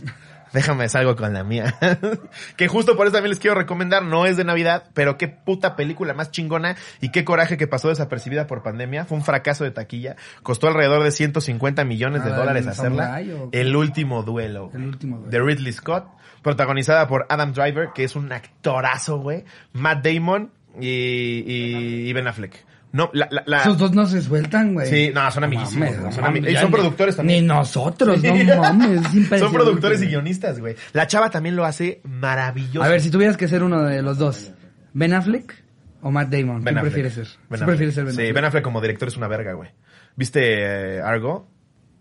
[0.52, 1.74] Déjame salgo con la mía.
[2.56, 5.74] que justo por eso también les quiero recomendar, no es de Navidad, pero qué puta
[5.74, 9.04] película más chingona y qué coraje que pasó desapercibida por pandemia.
[9.04, 10.14] Fue un fracaso de taquilla.
[10.44, 13.20] Costó alrededor de 150 millones de Ah, dólares ¿el hacerla.
[13.50, 14.70] El último duelo.
[14.74, 15.30] El último duelo.
[15.32, 16.06] De Ridley Scott,
[16.42, 19.44] protagonizada por Adam Driver, que es un actorazo, güey.
[19.72, 22.64] Matt Damon y, y, y Ben Affleck.
[22.96, 24.88] No, la, la, la- Esos dos no se sueltan, güey.
[24.88, 27.40] Sí, no, son amiguísimos, no son mames, son ni- productores también.
[27.42, 28.28] Ni nosotros, Sí.
[28.44, 29.28] no mames, es.
[29.40, 30.76] Son productores y guionistas, güey.
[30.92, 32.84] La chava también lo hace maravilloso.
[32.84, 34.52] A ver, si tuvieras que ser uno de los dos,
[34.92, 35.54] ¿Ben Affleck
[36.02, 36.62] o Matt Damon?
[36.62, 36.82] Ben ¿Quién Affleck.
[36.92, 37.24] prefieres ser?
[37.26, 37.66] Ben ¿Tú Affleck.
[37.66, 38.34] prefieres ser Ben Sí, Affleck?
[38.36, 39.70] Ben Affleck como director es una verga, güey.
[40.14, 41.50] ¿Viste eh, Argo?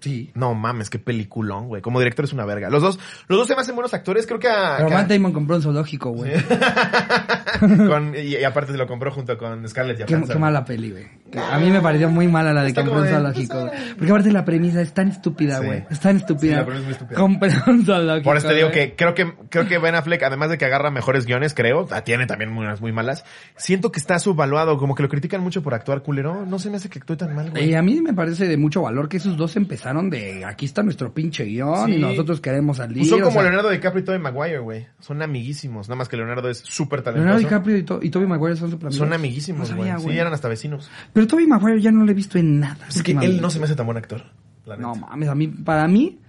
[0.03, 0.31] Sí.
[0.33, 1.81] No mames, qué peliculón, güey.
[1.81, 2.69] Como director es una verga.
[2.69, 2.99] Los dos,
[3.29, 4.75] los dos se me hacen buenos actores, creo que a...
[4.77, 6.33] Pero Matt Damon compró un zoológico, güey.
[7.87, 10.33] con, y, y aparte se lo compró junto con Scarlett Qué, Johansson.
[10.35, 11.05] qué mala peli, güey.
[11.51, 13.71] A mí me pareció muy mala la de compró un zoológico, güey.
[13.97, 15.65] Porque aparte la premisa es tan estúpida, Sí.
[15.65, 15.83] güey.
[15.89, 16.51] Es tan estúpida.
[16.53, 17.17] Sí, la premisa es muy estúpida.
[17.19, 18.23] Compró un zoológico.
[18.25, 18.89] Por eso te digo güey.
[18.89, 22.01] que creo que creo que Ben Affleck, además de que agarra mejores guiones, creo, ah,
[22.03, 23.23] tiene también unas muy malas,
[23.55, 26.45] siento que está subvaluado, como que lo critican mucho por actuar culero.
[26.45, 27.75] No se me hace que actúe tan mal, Y güey.
[27.75, 31.13] a mí me parece de mucho valor que esos dos empezaron de aquí está nuestro
[31.13, 31.93] pinche guion Sí.
[31.95, 32.97] y nosotros queremos salir.
[32.99, 34.87] Pues son o como sea, Leonardo DiCaprio y Tobey Maguire, güey.
[34.99, 35.87] Son amiguísimos.
[35.87, 37.23] Nada más que Leonardo es súper talentoso.
[37.25, 39.91] Leonardo DiCaprio y, To- y Tobey Maguire son super Son amiguísimos, güey.
[39.99, 40.89] sí, eran hasta vecinos.
[41.13, 42.85] Pero Tobey Maguire ya no lo he visto en nada.
[42.89, 44.23] Es que él no se me hace tan buen actor.
[44.65, 46.19] la No mames, a mí, para mí,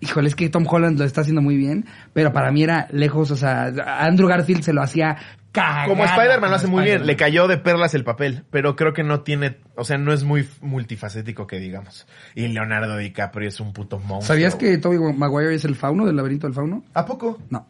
[0.00, 3.30] híjole, es que Tom Holland lo está haciendo muy bien, pero para mí era lejos,
[3.30, 5.16] o sea, Andrew Garfield se lo hacía
[5.56, 5.86] cagada.
[5.86, 7.06] Como Spider-Man lo hace muy bien.
[7.06, 10.24] Le cayó de perlas el papel, pero creo que no tiene, o sea, no es
[10.24, 12.06] muy multifacético que digamos.
[12.34, 14.22] Y Leonardo DiCaprio es un puto monstruo.
[14.22, 16.84] ¿Sabías que Tobey Maguire es el fauno del laberinto del fauno?
[16.94, 17.38] ¿A poco?
[17.50, 17.66] No.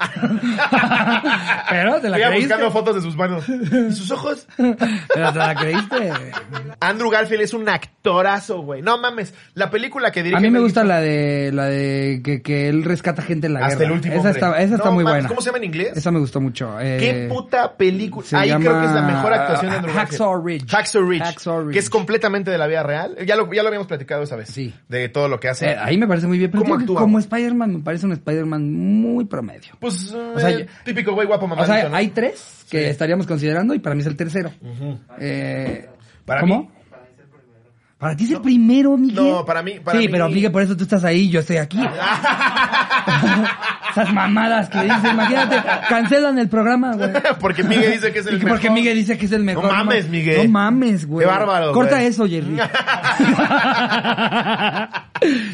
[1.70, 2.54] pero te la Iba creíste.
[2.54, 3.44] buscando fotos de sus manos.
[3.48, 4.46] ¿Y sus ojos?
[4.56, 6.12] Pero te la creíste.
[6.80, 8.82] Andrew Garfield es un actorazo, güey.
[8.82, 9.34] No mames.
[9.54, 10.38] La película que dirige...
[10.38, 13.60] A mí me gusta la de la de que, que él rescata gente en la
[13.60, 13.86] Hasta guerra.
[13.86, 14.32] el último Esa hombre.
[14.40, 15.28] está, esa está No muy mames, buena.
[15.28, 15.96] ¿Cómo se llama en inglés?
[15.96, 16.80] Esa me gustó mucho.
[16.80, 18.26] Eh, ¿Qué puta película?
[18.26, 20.18] se Ahí creo que es la mejor actuación de Andrew Garfield.
[20.20, 20.70] Hacksaw Ridge.
[20.70, 21.22] Hacksaw Ridge.
[21.22, 21.72] Hacksaw Ridge.
[21.72, 23.16] Que es completamente de la vida real.
[23.26, 24.48] Ya lo, ya lo habíamos platicado esa vez.
[24.48, 24.74] Sí.
[24.88, 25.70] De todo lo que hace.
[25.70, 26.50] Eh, ahí me parece muy bien.
[26.50, 27.00] Pero ¿Cómo digo que actúa?
[27.02, 29.72] como Spider-Man, me parece un Spider-Man muy promedio.
[29.78, 31.96] Pues, eh, O sea, yo- típico güey guapo mamadito, o sea, ¿no?
[31.96, 32.84] hay tres que Sí.
[32.90, 34.50] estaríamos considerando y para mí es el tercero.
[35.18, 35.88] Eh,
[36.24, 36.62] Para ¿Cómo?
[36.62, 36.68] mí-
[38.00, 39.16] Para ti es el primero, Miguel.
[39.30, 41.58] No, para mí- para sí, mí- pero Miguel, por eso tú estás ahí, yo estoy
[41.58, 41.78] aquí.
[43.90, 47.10] Esas mamadas que dicen, imagínate, cancelan el programa, güey.
[47.40, 48.50] Porque Miguel dice que es el mejor.
[48.50, 49.64] Porque Miguel dice que es el mejor.
[49.64, 50.46] No mames, ma- Miguel.
[50.46, 51.26] No mames, güey.
[51.26, 52.06] Qué bárbaro, Corta güey.
[52.06, 52.56] eso, Jerry.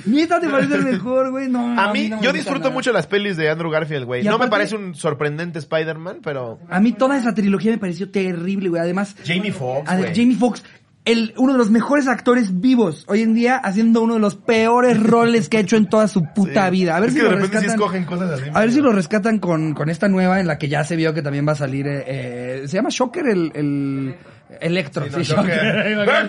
[0.06, 1.48] Neta, te parece el mejor, güey.
[1.48, 2.70] No, A mí, no yo disfruto nada.
[2.70, 4.22] mucho las pelis de Andrew Garfield, güey.
[4.22, 6.58] No me parece un sorprendente Spider-Man, pero...
[6.70, 8.80] A mí toda esa trilogía me pareció terrible, güey.
[8.82, 9.90] Además, Jamie Foxx.
[10.14, 10.62] Jamie Foxx,
[11.06, 15.02] el, uno de los mejores actores vivos hoy en día, haciendo uno de los peores
[15.02, 16.70] roles que ha hecho en toda su puta Sí.
[16.72, 16.96] vida.
[16.96, 17.80] A ver Es si que de lo repente sí rescatan.
[17.80, 20.68] escogen cosas así, A ver si lo rescatan con, con esta nueva en la que
[20.68, 21.86] ya se vio que también va a salir.
[21.88, 24.14] eh, eh, se llama Shocker el, el
[24.60, 25.04] Electro.
[25.06, 25.96] Sí, sí, no, Shocker.
[25.96, 26.28] Joker.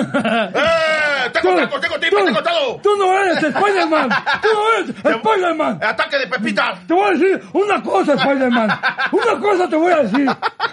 [1.24, 1.26] ¡Eh, Spider-Man!
[1.26, 1.30] ¡Eh!
[1.32, 2.80] ¡Tengo taco, tengo tiempo, tú- tengo todo!
[2.82, 4.08] Tú no eres Spider-Man.
[4.42, 5.80] Tú no eres Spider-Man.
[5.82, 6.86] ¡Ataque de pepitas!
[6.86, 8.70] Te voy a decir una cosa, Spider-Man.
[9.12, 10.26] Una cosa te voy a decir.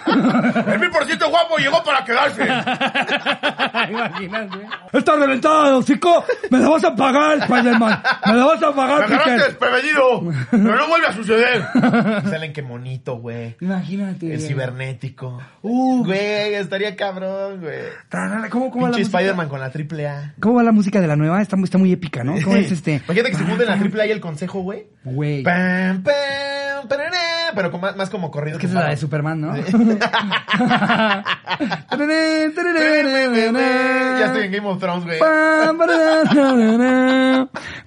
[0.66, 2.42] ¡El mil por ciento guapo llegó para quedarse!
[3.90, 4.66] Imagínate.
[4.92, 6.24] Está reventada, hocico.
[6.50, 8.02] Me la vas a pagar, Spider-Man.
[8.26, 9.46] Me la vas a ¡Me pagar, agarraste Peter.
[9.46, 10.22] desprevenido!
[10.50, 11.64] ¡Pero no vuelve a suceder!
[12.28, 13.56] Salen qué bonito, güey.
[13.60, 14.32] Imagínate.
[14.34, 15.40] El cibernético.
[15.62, 17.78] Uh, Güey, estaría cabrón, güey.
[18.50, 19.02] ¿Cómo, cómo Pinche?
[19.02, 20.34] Spider-Man con la triple A.
[20.40, 21.40] ¿Cómo va la música de la nueva?
[21.42, 22.34] Está, muy- está muy épica, ¿no?
[22.44, 22.96] ¿Cómo es este?
[23.04, 24.86] Imagínate que se junten la triple A y el consejo, güey.
[25.04, 25.42] Güey.
[25.42, 27.18] Pam, pam, parará,
[27.54, 28.56] pero con más, más como corrido.
[28.56, 28.96] Es que es la de.
[28.96, 29.54] Superman, ¿no?
[34.20, 35.18] Ya estoy en Game of Thrones, güey.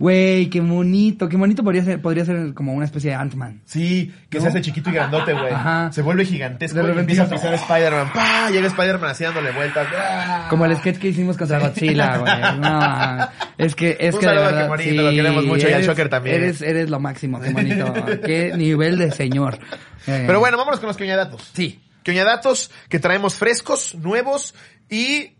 [0.02, 3.62] Güey, qué bonito, qué bonito podría ser, podría ser como una especie de Ant-Man.
[3.66, 5.54] Sí, que se hace chiquito y grandote, güey.
[5.54, 5.92] Ajá.
[5.92, 8.12] Se vuelve gigantesco De repente empieza a pisar Spider-Man.
[8.12, 8.50] ¡Pah!
[8.50, 9.88] Llega Spider-Man así dándole vueltas.
[9.96, 10.48] ¡Ah!
[10.50, 12.32] Como el sketch que hicimos contra Godzilla, güey.
[12.62, 13.30] No,
[13.60, 15.84] es que, es Un que de saludo a verdad, Kemonito, lo queremos mucho, y al
[15.84, 16.36] Shocker también.
[16.38, 17.94] Eres, eres lo máximo, qué bonito.
[18.26, 19.60] qué nivel de señor.
[20.08, 21.52] Eh, Pero bueno, vámonos con los datos.
[21.54, 21.80] Sí.
[22.04, 24.56] datos que traemos frescos, nuevos
[24.90, 25.38] y...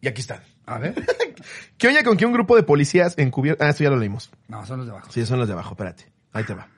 [0.00, 0.40] Y aquí están.
[0.66, 0.94] A ver.
[1.78, 3.66] ¿Qué oña con que un grupo de policías encubiertos...
[3.66, 4.30] Ah, esto ya lo leímos.
[4.48, 5.10] No, son los de abajo.
[5.10, 6.10] Sí, son los de abajo, espérate.
[6.32, 6.68] Ahí te va.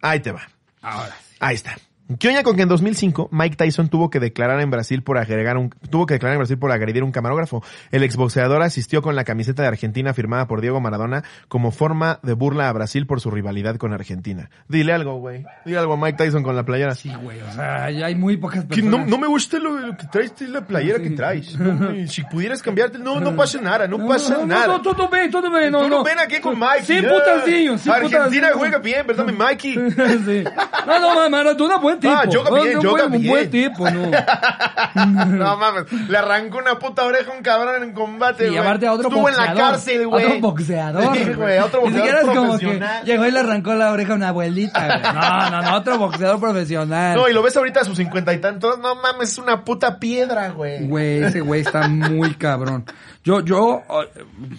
[0.00, 0.48] Ahí te va.
[0.80, 1.36] Ahora sí.
[1.40, 1.76] Ahí está.
[2.18, 5.56] ¿Qué oña con que en 2005 Mike Tyson tuvo que declarar en Brasil por agregar
[5.56, 7.62] un, tuvo que declarar en Brasil por agredir un camarógrafo?
[7.90, 12.34] El exboxeador asistió con la camiseta de Argentina firmada por Diego Maradona como forma de
[12.34, 14.50] burla a Brasil por su rivalidad con Argentina.
[14.68, 15.44] Dile algo, güey.
[15.64, 16.94] Dile algo a Mike Tyson con la playera.
[16.94, 19.00] Sí, güey, o sea, ya hay muy pocas Que personas.
[19.00, 21.58] no, no me gusta lo, lo que traes, la playera que traes.
[21.58, 24.66] No, si pudieras cambiarte, no, no pasa nada, no, pasa no, nada.
[24.66, 26.04] No, todo bien, todo bien, no, Tú no.
[26.04, 26.84] ven aquí con Mikey.
[26.84, 27.42] Sí, ah.
[27.46, 29.74] niños, sí, Argentina juega bien, perdóname, Mikey.
[30.26, 30.44] sí.
[30.86, 32.14] No, no, Maradona, buen tipo.
[32.14, 33.32] Ah, yoga bien, No, yoga buen, bien.
[33.32, 34.10] Buen tipo, no.
[35.26, 38.58] No mames, le arrancó una puta oreja a un cabrón en combate, Y güey.
[38.58, 40.24] aparte a otro Estuvo en la cárcel, güey.
[40.26, 41.16] Otro boxeador.
[41.16, 43.04] Sí, güey, otro boxeador es como que profesional.
[43.04, 45.14] llegó y le arrancó la oreja a una abuelita, güey.
[45.14, 47.16] No, no, no, otro boxeador profesional.
[47.16, 49.98] No, y lo ves ahorita a sus cincuenta y tantos, no mames, es una puta
[49.98, 50.86] piedra, güey.
[50.86, 52.84] Güey, ese güey está muy cabrón.
[53.24, 54.02] Yo, yo, oh,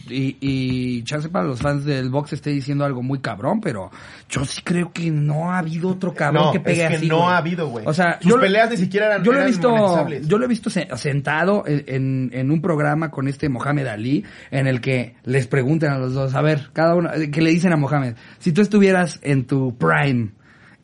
[0.10, 3.92] y, y chance para los fans del box esté diciendo algo muy cabrón, pero
[4.30, 7.08] yo sí creo que no ha habido otro cabrón No, que pegue es que así.
[7.10, 7.30] no güey.
[7.30, 7.86] ha habido, güey.
[7.86, 10.48] O sea, Sus yo peleas ni siquiera eran- yo lo he visto, yo lo he
[10.48, 15.16] visto se- sentado en, en, en un programa con este Mohamed Ali, en el que
[15.26, 18.54] les preguntan a los dos, a ver, cada uno, que le dicen a Mohamed, si
[18.54, 20.30] tú estuvieras en tu prime,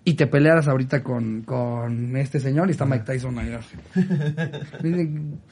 [0.10, 3.56] y te pelearas ahorita con, con este señor y está Mike Tyson ahí.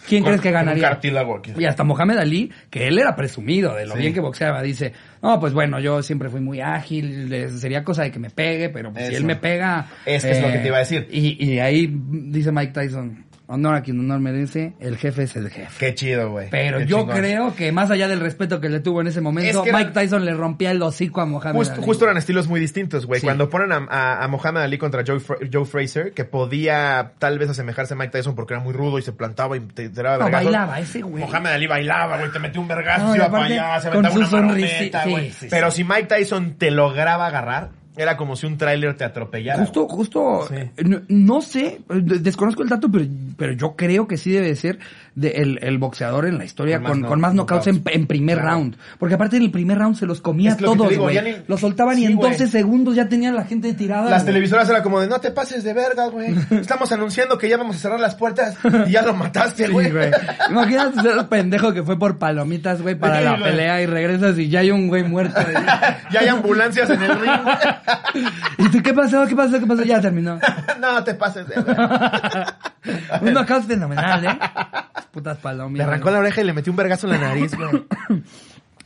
[0.08, 0.89] ¿Quién crees que un ganaría?
[0.89, 1.53] cartílago aquí.
[1.58, 3.99] Y hasta Mohamed Ali, que él era presumido de lo Sí.
[3.99, 8.12] bien que boxeaba, dice, no, pues bueno, yo siempre fui muy ágil, sería cosa de
[8.12, 9.88] que me pegue, pero pues, si él me pega...
[10.05, 11.08] eh, Es que es lo que te iba a decir.
[11.12, 15.50] Y, y ahí dice Mike Tyson, honor a quien honor merece, el jefe es el
[15.50, 15.74] jefe.
[15.80, 16.50] Qué chido, güey.
[16.50, 17.16] Pero Qué yo chingón.
[17.18, 19.78] creo que más allá del respeto que le tuvo en ese momento, Es que era-
[19.80, 21.84] Mike Tyson le rompía el hocico a Mohamed Justo, Ali.
[21.84, 23.22] justo eran estilos muy distintos, güey.
[23.22, 23.26] Sí.
[23.26, 27.39] Cuando ponen a, a, a Muhammad Ali contra Joe, Fra- Joe Fraser, que podía tal
[27.39, 30.18] vez asemejarse a Mike Tyson porque era muy rudo y se plantaba y te, daba
[30.18, 30.45] No, vergazos.
[30.52, 31.24] bailaba ese güey.
[31.24, 33.89] Muhammad Ali bailaba, güey, te metió un vergazo, No, y iba para aparte, allá, se
[33.89, 35.32] con aventaba su una sonrisi- marometa, sí, güey.
[35.32, 35.48] sí.
[35.50, 39.60] Pero si Mike Tyson te lograba agarrar, era como si un tráiler te atropellara.
[39.64, 40.84] Justo, justo, Sí.
[40.86, 43.06] no, no sé, de- desconozco el dato, pero,
[43.38, 44.80] pero yo creo que sí debe ser
[45.18, 48.51] de el, el boxeador en la historia Con más no- knockouts en, primer Claro.
[48.51, 48.76] round.
[48.99, 51.20] Porque aparte en el primer round se los comía Es todos, güey.
[51.57, 52.32] soltaban y en güey.
[52.34, 54.11] 12 segundos ya tenían la gente tirada.
[54.11, 56.36] Las televisoras era como de, no te pases de verga, güey.
[56.51, 58.55] Estamos anunciando que ya vamos a cerrar las puertas
[58.86, 59.91] y ya lo mataste, güey.
[60.51, 64.38] Imagínate ser el pendejo que fue por palomitas, güey, para Sí, la pelea y regresas
[64.38, 65.41] y ya hay un güey muerto.
[66.11, 67.32] ya hay ambulancias en el ring.
[68.59, 69.26] ¿Y tú qué pasó?
[69.26, 69.59] ¿Qué pasó?
[69.59, 69.84] ¿Qué pasó?
[69.84, 70.39] Ya terminó.
[70.80, 72.55] no te pases de verga.
[73.22, 74.39] Un knockout fenomenal, ¿eh?
[75.12, 75.88] Putas Le palomitas.
[75.88, 77.86] arrancó la oreja y le metió un vergazo en la nariz, güey.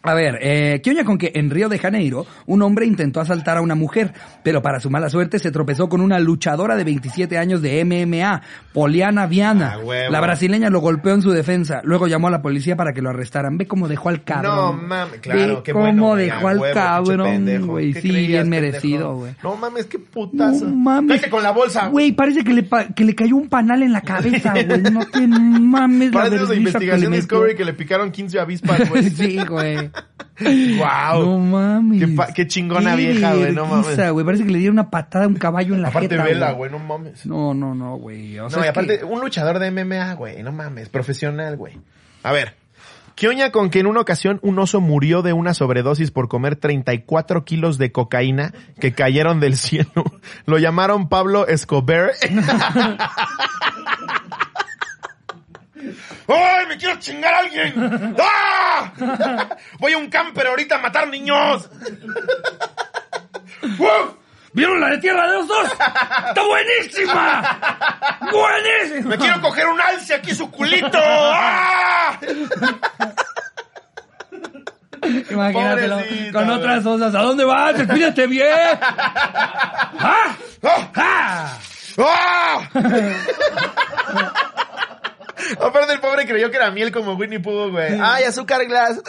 [0.04, 3.58] A ver, eh, ¿qué oña con que en Río de Janeiro un hombre intentó asaltar
[3.58, 7.38] a una mujer, pero para su mala suerte se tropezó con una luchadora de 27
[7.38, 8.41] años de MMA,
[8.74, 9.76] Poliana Viana.
[9.78, 13.02] Ah, la brasileña lo golpeó en su defensa, luego llamó a la policía para que
[13.04, 13.60] lo arrestaran.
[13.60, 14.56] Ve cómo dejó al cabrón.
[14.56, 16.16] No mames, claro, Ve qué cómo bueno.
[16.16, 17.93] dejó al huevo, cabrón, güey.
[17.93, 19.36] ¿Qué Sí, creías, bien merecido, güey.
[19.43, 20.66] No mames, qué putazo.
[20.66, 21.18] No mames.
[21.22, 21.89] Vete con la bolsa.
[21.89, 24.82] Güey, parece que le, pa- que le cayó un panal en la cabeza, güey.
[24.82, 28.89] No te mames la Parece de vergüenza investigación que Discovery que le picaron 15 avispas,
[28.89, 29.10] güey.
[29.12, 29.90] sí, güey.
[30.39, 31.23] Wow.
[31.23, 31.99] No mames.
[31.99, 34.11] Qué pa- qué chingona vieja, güey, no mames.
[34.11, 34.25] güey.
[34.25, 36.71] Parece que le dieron una patada a un caballo en la Aparte jeta, vela, güey,
[36.71, 37.25] no mames.
[37.27, 38.39] No, no, no, güey.
[38.39, 41.77] O sea, no, y aparte, que- un luchador de MMA, güey, no mames, profesional, güey.
[42.23, 42.55] A ver,
[43.15, 46.55] ¿qué oña con que en una ocasión un oso murió de una sobredosis por comer
[46.55, 49.91] 34 kilos de cocaína que cayeron del cielo?
[50.47, 52.13] Lo llamaron Pablo Escobar.
[56.34, 58.15] ¡Ay, me quiero chingar a alguien!
[58.19, 58.91] ¡Ah!
[59.79, 61.69] Voy a un camper ahorita a matar niños.
[63.63, 64.15] ¡Uf!
[64.53, 65.71] ¿Vieron la de Tierra de los Dos?
[66.27, 67.59] ¡Está buenísima!
[68.32, 69.09] ¡Buenísima!
[69.09, 70.99] ¡Me quiero coger un alce aquí su culito!
[71.01, 72.19] ¡Ah!
[75.29, 75.99] Imagínatelo
[76.32, 77.15] con otras osas.
[77.15, 77.77] ¿A dónde vas?
[77.77, 78.51] ¡Despídete bien!
[78.82, 80.36] ¡Ah!
[80.63, 81.57] ¡Ah!
[81.97, 82.69] ¡Ah!
[85.59, 87.97] Aparte el pobre creyó que era miel como Winnie Pooh, güey.
[88.01, 89.01] ¡Ay, azúcar glass!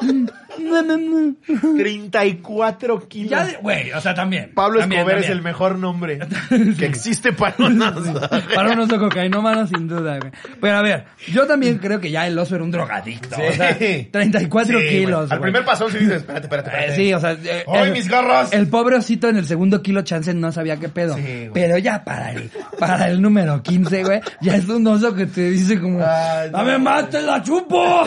[0.58, 1.34] No, no, no.
[1.76, 3.30] 34 kilos.
[3.30, 4.52] Ya, de- güey, o sea, también.
[4.54, 5.38] Pablo También, Escobar es también.
[5.38, 6.18] el mejor nombre
[6.78, 8.08] que existe para unos.
[8.54, 10.32] Para un oso cocainómano, sin duda, güey.
[10.60, 13.36] Pero a ver, yo también creo que ya el oso era un drogadicto.
[13.36, 15.18] O sea, 34 Sí, kilos.
[15.20, 15.32] güey.
[15.32, 15.40] Al güey.
[15.52, 16.96] primer pasón sí dices, espérate, espérate, Eh, espérate.
[16.96, 18.52] sí, o sea, eh, ¡Ay, el- mis garras!
[18.52, 21.14] El pobre osito en el segundo kilo chance no sabía qué pedo.
[21.16, 21.50] Sí, güey.
[21.52, 25.50] pero ya para el, para el número 15, güey, ya es un oso que te
[25.50, 26.58] dice como, Ay, no.
[26.58, 28.04] ¡Dame más, te la chupo!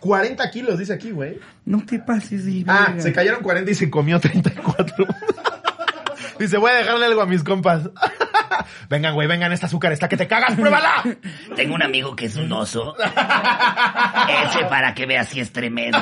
[0.00, 1.38] 40 kilos, dice aquí, güey.
[1.64, 3.02] no te pases de Ah, verga.
[3.02, 5.06] se cayeron 40 y se comió 34.
[6.38, 7.90] Dice, voy a dejarle algo a mis compas.
[8.88, 11.02] vengan, güey, vengan, esta azúcar está que te cagas, pruébala.
[11.56, 12.94] Tengo un amigo que es un oso.
[12.96, 15.98] Ese para que veas si es tremendo.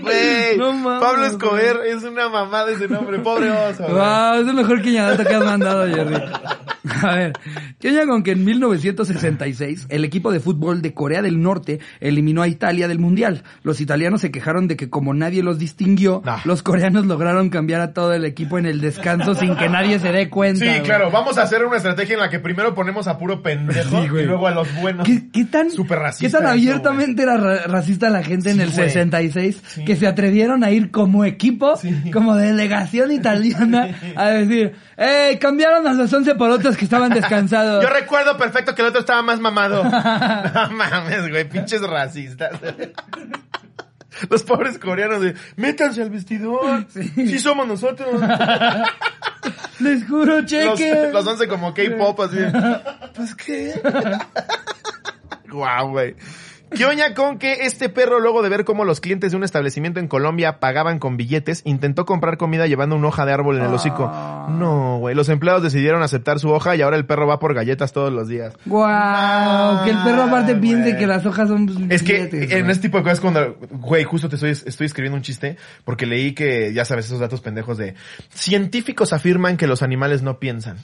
[0.00, 3.84] Güey, No Pablo Escobar es una mamada ese nombre, pobre oso.
[3.88, 6.16] Wow, es el mejor quiñadato que has mandado, Jerry.
[7.02, 7.32] A ver,
[7.78, 12.42] ¿qué oña con que en 1966 el equipo de fútbol de Corea del Norte eliminó
[12.42, 13.42] a Italia del Mundial?
[13.62, 17.92] Los italianos se quejaron de que como nadie los distinguió, los coreanos lograron cambiar a
[17.92, 20.60] todo el equipo en el descanso sin que nadie se dé cuenta.
[20.64, 20.82] Sí, güey.
[20.82, 24.06] claro, vamos a hacer una estrategia en la que primero ponemos a puro pendejo Sí,
[24.06, 25.06] y luego a los buenos.
[25.06, 28.60] ¿Qué, qué tan, Súper ¿Qué racista tan eso, abiertamente era ra- racista la gente en
[28.60, 28.88] el güey.
[28.88, 29.84] 66 Sí.
[29.84, 32.10] que se atrevieron a ir como equipo, Sí.
[32.10, 35.38] como delegación italiana, a decir, ¡Ey!
[35.38, 37.82] Cambiaron a los 11 por otros que estaban descansados.
[37.84, 39.84] Yo recuerdo perfecto que el otro estaba más mamado.
[39.84, 42.52] no mames, güey, pinches racistas.
[44.30, 46.86] Los pobres coreanos de, métanse al vestidor.
[46.88, 48.20] Sí, somos nosotros.
[49.78, 51.10] Les juro, los, cheque.
[51.12, 52.38] los once como K-pop así.
[53.14, 53.80] Pues qué.
[55.48, 56.16] Guau, güey.
[56.70, 60.00] ¿Qué oña con que este perro, luego de ver cómo los clientes de un establecimiento
[60.00, 63.72] en Colombia pagaban con billetes, intentó comprar comida llevando una hoja de árbol en el
[63.72, 64.10] hocico?
[64.12, 64.46] Ah.
[64.50, 65.14] No, güey.
[65.14, 68.28] Los empleados decidieron aceptar su hoja y ahora el perro va por galletas todos los
[68.28, 68.54] días.
[68.66, 70.98] Guau, que el perro aparte Ay, piense güey.
[70.98, 72.70] que las hojas son Es que billetes, en güey.
[72.72, 76.32] este tipo de cosas cuando, güey, justo te estoy, estoy escribiendo un chiste porque leí
[76.32, 77.94] que, ya sabes, esos datos pendejos de
[78.30, 80.78] científicos afirman que los animales no piensan.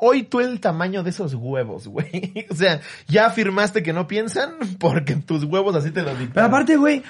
[0.00, 2.46] Hoy tú el tamaño de esos huevos, güey.
[2.50, 6.32] O sea, ya afirmaste que no piensan porque tus huevos así te lo dictan.
[6.34, 7.02] Pero aparte, güey,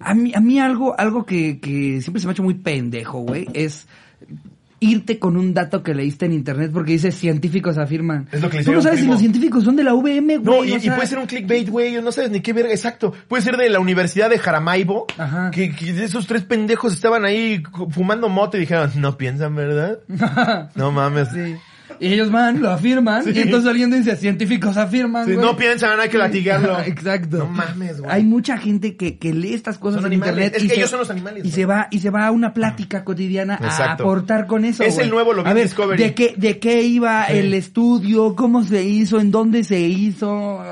[0.00, 3.20] A mí, a mí algo, algo que, que siempre se me ha hecho muy pendejo,
[3.20, 3.86] güey, es
[4.80, 8.26] irte con un dato que leíste en internet porque dice científicos afirman.
[8.32, 9.12] Es lo que le ¿Cómo hicieron sabes si primo.
[9.12, 10.58] los científicos son de la VM, güey?
[10.58, 12.72] No, y, O y sea, puede ser un clickbait, güey, no sabes ni qué verga,
[12.72, 13.12] exacto.
[13.28, 15.52] Puede ser de la Universidad de Jaramaibo, Ajá.
[15.52, 20.00] que, que esos tres pendejos estaban ahí fumando moto y dijeron, no piensan, ¿verdad?
[20.74, 21.28] no mames.
[21.28, 21.54] Sí.
[22.00, 23.30] Y ellos van, lo afirman, Sí.
[23.34, 25.44] y entonces alguien dice, científicos afirman, Sí, güey.
[25.46, 26.78] no piensan, hay que latigarlo.
[26.86, 27.38] Exacto.
[27.38, 28.10] No mames, güey.
[28.12, 30.46] Hay mucha gente que, que lee estas cosas Son en animales.
[30.46, 30.56] internet.
[30.56, 32.30] Es y que se- ellos son los animales, Y se va, y se va a
[32.30, 34.82] una plática cotidiana a aportar con eso.
[34.82, 36.02] Es el nuevo Lo A ver, Discovery.
[36.02, 37.38] ¿de qué, de qué iba Sí.
[37.38, 38.34] el estudio?
[38.36, 39.20] ¿Cómo se hizo?
[39.20, 40.62] ¿En dónde se hizo?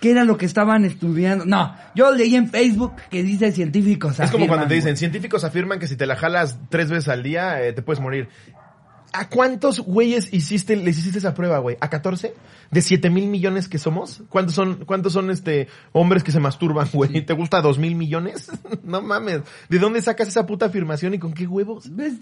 [0.00, 1.44] ¿Qué era lo que estaban estudiando?
[1.44, 4.20] No, yo leí en Facebook que dice científicos.
[4.20, 7.24] Es como cuando te dicen, científicos afirman que si te la jalas tres veces al
[7.24, 8.28] día, eh, te puedes morir.
[9.12, 11.76] ¿A cuántos güeyes hiciste, les hiciste esa prueba, güey?
[11.80, 12.34] ¿A 14?
[12.70, 14.22] ¿De 7 mil millones que somos?
[14.28, 17.24] ¿Cuántos son, cuántos son este, hombres que se masturban, güey?
[17.24, 18.50] ¿Te gusta dos mil millones?
[18.84, 19.40] no mames.
[19.68, 21.94] ¿De dónde sacas esa puta afirmación y con qué huevos?
[21.96, 22.14] ¿Ves?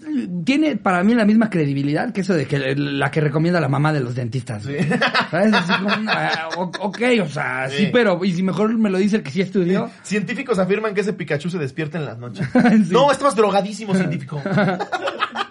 [0.45, 3.91] Tiene para mí la misma credibilidad que eso de que la que recomienda la mamá
[3.91, 4.65] de los dentistas.
[4.65, 4.87] güey.
[5.29, 5.53] ¿Sabes?
[5.53, 5.89] Así como,
[6.57, 7.77] o- ok, o sea, sí.
[7.77, 7.89] Sí.
[7.91, 9.89] pero, y si mejor me lo dice el que sí estudió.
[10.03, 12.47] Científicos afirman que ese Pikachu se despierta en las noches.
[12.87, 12.91] Sí.
[12.93, 14.41] No, estabas drogadísimo, científico.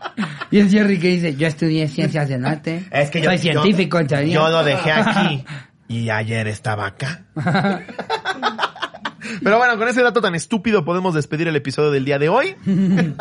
[0.50, 2.84] Y es Jerry que dice, yo estudié ciencias del arte.
[2.90, 4.34] Es que yo, Soy científico, en teoría.
[4.34, 5.44] yo lo dejé aquí
[5.88, 7.22] y ayer estaba acá.
[9.42, 12.54] Pero bueno, con ese dato tan estúpido podemos despedir el episodio del día de hoy.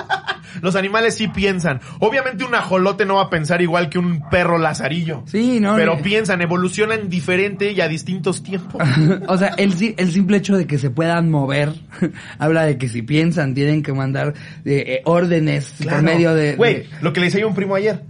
[0.62, 1.82] Los animales sí piensan.
[2.00, 5.24] Obviamente un ajolote no va a pensar igual que un perro lazarillo.
[5.26, 5.76] Sí, no.
[5.76, 8.82] Pero eh, piensan, evolucionan diferente y a distintos tiempos.
[9.28, 11.74] o sea, el, el simple hecho de que se puedan mover
[12.40, 14.34] habla de que si piensan tienen que mandar
[14.64, 16.56] eh, eh, órdenes por medio de...
[16.56, 18.04] Güey, de- lo que le decía un primo ayer.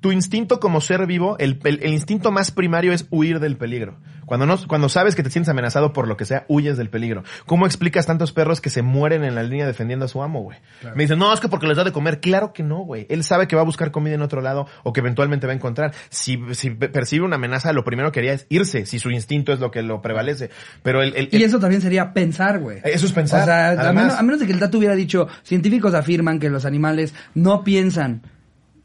[0.00, 3.98] Tu instinto como ser vivo, el, el- el instinto más primario es huir del peligro.
[4.32, 7.22] Cuando no, cuando sabes que te sientes amenazado por lo que sea, huyes del peligro.
[7.44, 10.56] ¿Cómo explicas tantos perros que se mueren en la línea defendiendo a su amo, güey?
[10.96, 12.20] Me dicen, no, es que porque les da de comer.
[12.20, 13.04] Claro que no, güey.
[13.10, 15.56] Él sabe que va a buscar comida en otro lado o que eventualmente va a
[15.56, 15.92] encontrar.
[16.08, 19.52] Si, si pe- percibe una amenaza, lo primero que haría es irse, si su instinto
[19.52, 20.48] es lo que lo prevalece.
[20.82, 22.78] Pero el, el- Y el- eso también sería pensar, güey.
[22.84, 23.94] Eso es pensar, O sea, a además.
[24.04, 27.64] menos, a menos de que el dato hubiera dicho, científicos afirman que los animales no
[27.64, 28.22] piensan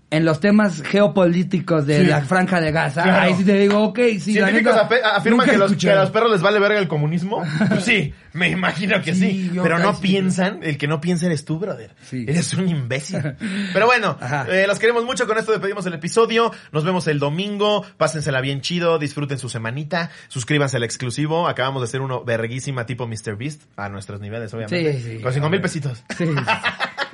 [0.09, 2.05] en los temas geopolíticos de Sí.
[2.07, 3.03] la franja de Gaza.
[3.03, 3.21] Claro.
[3.23, 5.95] Ahí sí te digo, ok, sí, la Científicos neta, afe- afirman que los, que a
[6.01, 7.43] los perros les vale verga el comunismo.
[7.69, 9.51] Pues sí, me imagino que sí.
[9.61, 11.93] Pero no piensan, el que no piensa eres tú, brother.
[12.11, 13.19] Eres un imbécil.
[13.73, 14.17] Pero bueno,
[14.49, 15.27] eh, los queremos mucho.
[15.27, 16.51] Con esto despedimos el episodio.
[16.71, 17.85] Nos vemos el domingo.
[17.97, 18.99] Pásensela bien chido.
[18.99, 20.09] Disfruten su semanita.
[20.29, 21.47] Suscríbanse al exclusivo.
[21.47, 23.35] Acabamos de hacer uno verguísima tipo Mr.
[23.37, 23.63] Beast.
[23.75, 24.93] A nuestros niveles, obviamente.
[25.01, 25.21] Sí, sí.
[25.21, 26.03] Con cinco mil pesitos.
[26.17, 26.25] Sí.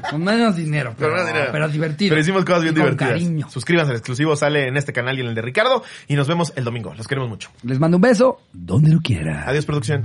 [0.10, 1.50] Con menos dinero, pero, más dinero.
[1.52, 2.10] pero divertido.
[2.10, 3.14] Pero hicimos cosas bien con divertidas.
[3.14, 3.50] cariño.
[3.50, 4.36] Suscríbanse al exclusivo.
[4.36, 5.84] Sale en este canal y en el de Ricardo.
[6.08, 6.94] Y nos vemos el domingo.
[6.94, 7.50] Los queremos mucho.
[7.64, 9.44] Les mando un beso donde lo quiera.
[9.48, 10.04] Adiós, producción.